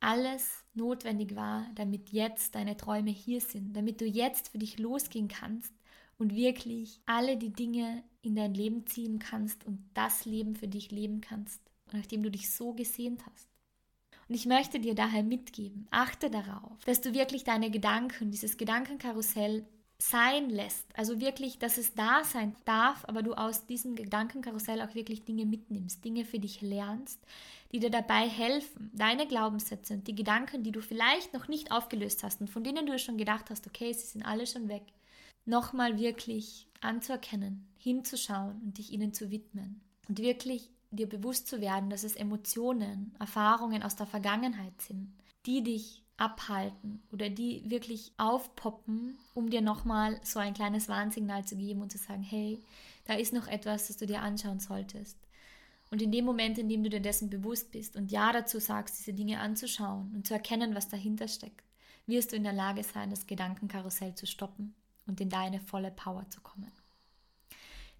alles 0.00 0.64
notwendig 0.74 1.34
war, 1.36 1.66
damit 1.74 2.10
jetzt 2.10 2.54
deine 2.54 2.76
Träume 2.76 3.10
hier 3.10 3.40
sind, 3.40 3.74
damit 3.74 4.00
du 4.00 4.04
jetzt 4.04 4.48
für 4.48 4.58
dich 4.58 4.78
losgehen 4.78 5.28
kannst 5.28 5.72
und 6.18 6.34
wirklich 6.34 7.00
alle 7.06 7.36
die 7.36 7.52
Dinge 7.52 8.02
in 8.22 8.36
dein 8.36 8.54
Leben 8.54 8.86
ziehen 8.86 9.18
kannst 9.18 9.64
und 9.64 9.88
das 9.94 10.24
Leben 10.24 10.56
für 10.56 10.68
dich 10.68 10.90
leben 10.90 11.20
kannst, 11.20 11.60
nachdem 11.92 12.22
du 12.22 12.30
dich 12.30 12.50
so 12.50 12.72
gesehnt 12.74 13.24
hast. 13.26 13.48
Und 14.28 14.34
ich 14.34 14.46
möchte 14.46 14.80
dir 14.80 14.94
daher 14.94 15.22
mitgeben, 15.22 15.86
achte 15.90 16.30
darauf, 16.30 16.82
dass 16.86 17.00
du 17.00 17.12
wirklich 17.12 17.44
deine 17.44 17.70
Gedanken, 17.70 18.30
dieses 18.30 18.56
Gedankenkarussell 18.56 19.66
sein 20.10 20.50
lässt. 20.50 20.86
Also 20.96 21.20
wirklich, 21.20 21.58
dass 21.58 21.78
es 21.78 21.94
da 21.94 22.24
sein 22.24 22.54
darf, 22.64 23.04
aber 23.06 23.22
du 23.22 23.34
aus 23.34 23.66
diesem 23.66 23.96
Gedankenkarussell 23.96 24.82
auch 24.82 24.94
wirklich 24.94 25.24
Dinge 25.24 25.46
mitnimmst, 25.46 26.04
Dinge 26.04 26.24
für 26.24 26.38
dich 26.38 26.60
lernst, 26.60 27.20
die 27.72 27.78
dir 27.78 27.90
dabei 27.90 28.28
helfen, 28.28 28.90
deine 28.92 29.26
Glaubenssätze 29.26 29.94
und 29.94 30.06
die 30.06 30.14
Gedanken, 30.14 30.62
die 30.62 30.72
du 30.72 30.80
vielleicht 30.80 31.32
noch 31.32 31.48
nicht 31.48 31.72
aufgelöst 31.72 32.22
hast 32.22 32.40
und 32.40 32.50
von 32.50 32.62
denen 32.62 32.86
du 32.86 32.98
schon 32.98 33.16
gedacht 33.16 33.50
hast, 33.50 33.66
okay, 33.66 33.92
sie 33.92 34.06
sind 34.06 34.22
alle 34.22 34.46
schon 34.46 34.68
weg, 34.68 34.84
nochmal 35.46 35.98
wirklich 35.98 36.66
anzuerkennen, 36.80 37.66
hinzuschauen 37.78 38.60
und 38.62 38.78
dich 38.78 38.92
ihnen 38.92 39.14
zu 39.14 39.30
widmen 39.30 39.80
und 40.08 40.18
wirklich 40.18 40.70
dir 40.90 41.08
bewusst 41.08 41.48
zu 41.48 41.60
werden, 41.60 41.90
dass 41.90 42.04
es 42.04 42.14
Emotionen, 42.14 43.14
Erfahrungen 43.18 43.82
aus 43.82 43.96
der 43.96 44.06
Vergangenheit 44.06 44.80
sind, 44.82 45.12
die 45.46 45.62
dich 45.62 46.03
abhalten 46.16 47.02
oder 47.12 47.28
die 47.28 47.68
wirklich 47.68 48.12
aufpoppen, 48.18 49.18
um 49.34 49.50
dir 49.50 49.60
nochmal 49.60 50.20
so 50.22 50.38
ein 50.38 50.54
kleines 50.54 50.88
Warnsignal 50.88 51.44
zu 51.44 51.56
geben 51.56 51.82
und 51.82 51.90
zu 51.90 51.98
sagen, 51.98 52.22
hey, 52.22 52.60
da 53.06 53.14
ist 53.14 53.32
noch 53.32 53.48
etwas, 53.48 53.88
das 53.88 53.96
du 53.96 54.06
dir 54.06 54.22
anschauen 54.22 54.60
solltest. 54.60 55.18
Und 55.90 56.02
in 56.02 56.12
dem 56.12 56.24
Moment, 56.24 56.58
in 56.58 56.68
dem 56.68 56.82
du 56.82 56.90
dir 56.90 57.00
dessen 57.00 57.30
bewusst 57.30 57.70
bist 57.72 57.96
und 57.96 58.10
Ja 58.10 58.32
dazu 58.32 58.58
sagst, 58.58 58.98
diese 58.98 59.12
Dinge 59.12 59.40
anzuschauen 59.40 60.12
und 60.14 60.26
zu 60.26 60.34
erkennen, 60.34 60.74
was 60.74 60.88
dahinter 60.88 61.28
steckt, 61.28 61.62
wirst 62.06 62.32
du 62.32 62.36
in 62.36 62.44
der 62.44 62.52
Lage 62.52 62.82
sein, 62.82 63.10
das 63.10 63.26
Gedankenkarussell 63.26 64.14
zu 64.14 64.26
stoppen 64.26 64.74
und 65.06 65.20
in 65.20 65.30
deine 65.30 65.60
volle 65.60 65.90
Power 65.90 66.28
zu 66.30 66.40
kommen. 66.40 66.72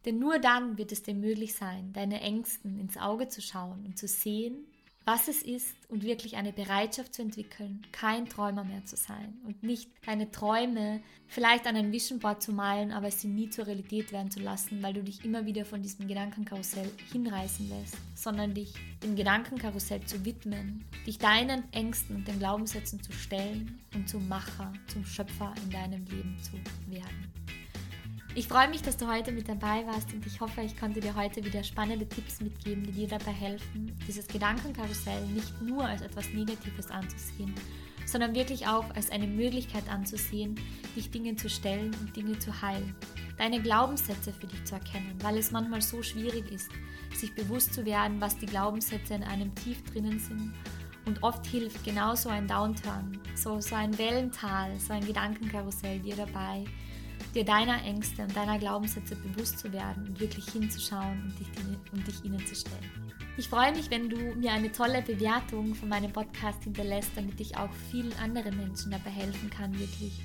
Denn 0.05 0.18
nur 0.18 0.38
dann 0.38 0.77
wird 0.77 0.92
es 0.92 1.03
dir 1.03 1.14
möglich 1.14 1.55
sein, 1.55 1.92
deine 1.92 2.20
Ängsten 2.20 2.79
ins 2.79 2.96
Auge 2.96 3.29
zu 3.29 3.40
schauen 3.40 3.87
und 3.87 3.98
zu 3.98 4.07
sehen, 4.07 4.66
was 5.05 5.29
es 5.29 5.43
ist 5.43 5.75
und 5.88 6.03
wirklich 6.03 6.37
eine 6.37 6.53
Bereitschaft 6.53 7.14
zu 7.14 7.23
entwickeln, 7.23 7.83
kein 7.93 8.27
Träumer 8.29 8.64
mehr 8.64 8.85
zu 8.85 8.97
sein 8.97 9.35
und 9.47 9.62
nicht 9.62 9.90
deine 10.07 10.31
Träume 10.31 11.03
vielleicht 11.27 11.67
an 11.67 11.77
ein 11.77 11.93
Vision 11.93 12.21
Board 12.21 12.43
zu 12.43 12.53
malen, 12.53 12.93
aber 12.93 13.11
sie 13.11 13.29
nie 13.29 13.51
zur 13.51 13.67
Realität 13.67 14.12
werden 14.12 14.31
zu 14.31 14.40
lassen, 14.40 14.83
weil 14.83 14.95
du 14.95 15.03
dich 15.03 15.25
immer 15.25 15.45
wieder 15.45 15.64
von 15.64 15.83
diesem 15.83 16.09
Gedankenkarussell 16.09 16.90
hinreißen 17.12 17.69
lässt, 17.69 17.97
sondern 18.14 18.55
dich 18.55 18.73
dem 19.03 19.14
Gedankenkarussell 19.14 20.03
zu 20.05 20.25
widmen, 20.25 20.85
dich 21.07 21.19
deinen 21.19 21.64
Ängsten 21.73 22.17
und 22.17 22.27
den 22.27 22.38
Glaubenssätzen 22.38 23.03
zu 23.03 23.12
stellen 23.12 23.79
und 23.95 24.09
zum 24.09 24.27
Macher, 24.29 24.73
zum 24.87 25.05
Schöpfer 25.05 25.55
in 25.64 25.71
deinem 25.71 26.05
Leben 26.07 26.37
zu 26.43 26.53
werden. 26.90 27.63
Ich 28.37 28.49
freue 28.49 28.68
mich, 28.68 28.83
dass 28.83 28.97
du 28.97 29.07
heute 29.07 29.31
mit 29.31 29.49
dabei 29.49 29.87
warst 29.87 30.12
und 30.12 30.27
ich 30.27 30.40
hoffe, 30.40 30.62
ich 30.62 30.77
konnte 30.77 30.99
dir 30.99 31.14
heute 31.14 31.44
wieder 31.44 31.62
spannende 31.62 32.09
Tipps 32.09 32.40
mitgeben, 32.40 32.83
die 32.83 32.90
dir 32.90 33.07
dabei 33.07 33.31
helfen, 33.31 33.97
dieses 34.09 34.27
Gedankenkarussell 34.27 35.25
nicht 35.27 35.62
nur 35.62 35.85
als 35.85 36.03
etwas 36.03 36.29
Negatives 36.31 36.90
anzusehen, 36.90 37.55
sondern 38.07 38.35
wirklich 38.35 38.66
auch 38.66 38.92
als 38.97 39.11
eine 39.11 39.29
Möglichkeit 39.29 39.88
anzusehen, 39.88 40.57
dich 40.97 41.12
Dingen 41.12 41.38
zu 41.38 41.49
stellen 41.49 41.94
und 42.01 42.16
Dinge 42.16 42.37
zu 42.40 42.61
heilen. 42.61 42.97
Deine 43.38 43.62
Glaubenssätze 43.62 44.33
für 44.33 44.49
dich 44.49 44.64
zu 44.64 44.75
erkennen, 44.75 45.16
weil 45.23 45.38
es 45.38 45.53
manchmal 45.53 45.81
so 45.81 46.03
schwierig 46.03 46.51
ist, 46.51 46.70
sich 47.14 47.33
bewusst 47.37 47.73
zu 47.73 47.87
werden, 47.87 48.20
was 48.20 48.37
die 48.37 48.47
Glaubenssätze 48.47 49.14
in 49.14 49.23
einem 49.23 49.55
tief 49.55 49.81
drinnen 49.85 50.18
sind. 50.18 50.53
Und 51.07 51.23
oft 51.23 51.47
hilft 51.47 51.85
genau 51.85 52.16
so 52.16 52.31
ein 52.31 52.49
Downturn, 52.49 53.20
so, 53.37 53.61
so 53.61 53.77
ein 53.77 53.97
Wellental, 53.97 54.77
so 54.81 54.92
ein 54.92 55.07
Gedankenkarussell 55.07 56.01
dir 56.01 56.16
dabei, 56.16 56.64
dir 57.35 57.44
deiner 57.44 57.83
Ängste 57.83 58.23
und 58.23 58.35
deiner 58.35 58.59
Glaubenssätze 58.59 59.16
bewusst 59.16 59.59
zu 59.59 59.73
werden 59.73 60.07
und 60.09 60.20
wirklich 60.20 60.49
hinzuschauen 60.51 61.23
und 61.25 61.38
dich, 61.38 61.49
und 61.92 62.07
dich 62.07 62.25
ihnen 62.25 62.47
zu 62.47 62.55
stellen. 62.55 62.90
Ich 63.37 63.49
freue 63.49 63.73
mich, 63.73 63.90
wenn 63.90 64.09
du 64.09 64.16
mir 64.37 64.53
eine 64.53 64.70
tolle 64.70 65.03
Bewertung 65.03 65.75
von 65.75 65.88
meinem 65.88 66.12
Podcast 66.12 66.62
hinterlässt, 66.62 67.11
damit 67.16 67.40
ich 67.40 67.57
auch 67.57 67.73
vielen 67.90 68.12
anderen 68.14 68.57
Menschen 68.57 68.92
dabei 68.92 69.11
helfen 69.11 69.51
kann, 69.51 69.77
wirklich 69.79 70.20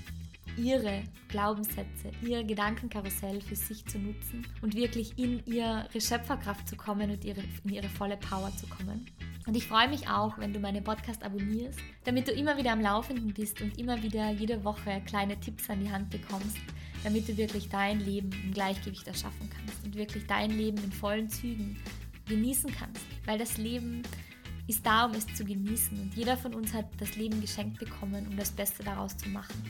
ihre 0.57 1.03
Glaubenssätze, 1.29 2.11
ihr 2.21 2.43
Gedankenkarussell 2.43 3.41
für 3.41 3.55
sich 3.55 3.85
zu 3.85 3.97
nutzen 3.97 4.45
und 4.61 4.75
wirklich 4.75 5.17
in 5.17 5.43
ihre 5.45 5.87
Schöpferkraft 5.93 6.67
zu 6.67 6.75
kommen 6.75 7.09
und 7.09 7.23
ihre, 7.23 7.41
in 7.63 7.71
ihre 7.71 7.89
volle 7.89 8.17
Power 8.17 8.51
zu 8.57 8.67
kommen. 8.67 9.05
Und 9.47 9.55
ich 9.55 9.65
freue 9.65 9.87
mich 9.87 10.07
auch, 10.07 10.37
wenn 10.37 10.53
du 10.53 10.59
meinen 10.59 10.83
Podcast 10.83 11.23
abonnierst, 11.23 11.79
damit 12.03 12.27
du 12.27 12.31
immer 12.31 12.57
wieder 12.57 12.71
am 12.71 12.81
Laufenden 12.81 13.33
bist 13.33 13.61
und 13.61 13.79
immer 13.79 14.01
wieder 14.03 14.29
jede 14.31 14.63
Woche 14.63 15.01
kleine 15.05 15.39
Tipps 15.39 15.69
an 15.69 15.83
die 15.83 15.91
Hand 15.91 16.09
bekommst, 16.09 16.57
damit 17.03 17.27
du 17.27 17.37
wirklich 17.37 17.69
dein 17.69 17.99
Leben 17.99 18.29
im 18.43 18.53
Gleichgewicht 18.53 19.07
erschaffen 19.07 19.49
kannst 19.49 19.83
und 19.83 19.95
wirklich 19.95 20.25
dein 20.27 20.51
Leben 20.51 20.77
in 20.83 20.91
vollen 20.91 21.29
Zügen 21.29 21.77
genießen 22.27 22.71
kannst. 22.77 23.01
Weil 23.25 23.37
das 23.37 23.57
Leben 23.57 24.03
ist 24.67 24.85
da, 24.85 25.05
um 25.05 25.13
es 25.13 25.25
zu 25.33 25.43
genießen 25.43 25.99
und 25.99 26.15
jeder 26.15 26.37
von 26.37 26.53
uns 26.53 26.73
hat 26.73 26.85
das 26.99 27.15
Leben 27.15 27.41
geschenkt 27.41 27.79
bekommen, 27.79 28.27
um 28.27 28.37
das 28.37 28.51
Beste 28.51 28.83
daraus 28.83 29.17
zu 29.17 29.29
machen. 29.29 29.63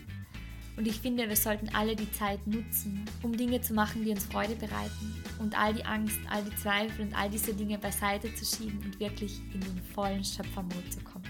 Und 0.75 0.87
ich 0.87 0.99
finde, 0.99 1.27
wir 1.27 1.35
sollten 1.35 1.67
alle 1.75 1.95
die 1.95 2.09
Zeit 2.13 2.45
nutzen, 2.47 3.03
um 3.21 3.35
Dinge 3.35 3.59
zu 3.59 3.73
machen, 3.73 4.05
die 4.05 4.11
uns 4.11 4.25
Freude 4.25 4.55
bereiten 4.55 5.13
und 5.39 5.57
all 5.57 5.73
die 5.73 5.83
Angst, 5.83 6.17
all 6.29 6.43
die 6.43 6.55
Zweifel 6.55 7.05
und 7.05 7.13
all 7.13 7.29
diese 7.29 7.53
Dinge 7.53 7.77
beiseite 7.77 8.33
zu 8.33 8.45
schieben 8.45 8.79
und 8.85 8.97
wirklich 8.99 9.41
in 9.53 9.59
den 9.59 9.81
vollen 9.93 10.23
Schöpfermod 10.23 10.91
zu 10.91 10.99
kommen. 11.01 11.25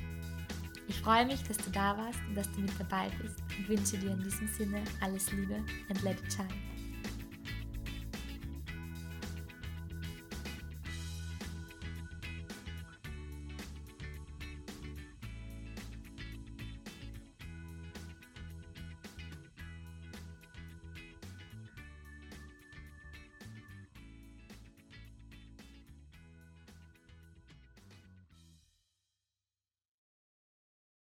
Ich 0.87 0.95
freue 1.01 1.25
mich, 1.25 1.41
dass 1.43 1.57
du 1.57 1.71
da 1.71 1.97
warst 1.97 2.19
und 2.27 2.35
dass 2.35 2.51
du 2.51 2.61
mit 2.61 2.71
dabei 2.79 3.09
bist 3.21 3.38
und 3.59 3.69
wünsche 3.69 3.97
dir 3.97 4.11
in 4.11 4.23
diesem 4.23 4.47
Sinne 4.47 4.81
alles 5.01 5.31
Liebe 5.31 5.55
and 5.89 6.03
let 6.03 6.17
it 6.19 6.31
shine. 6.31 6.78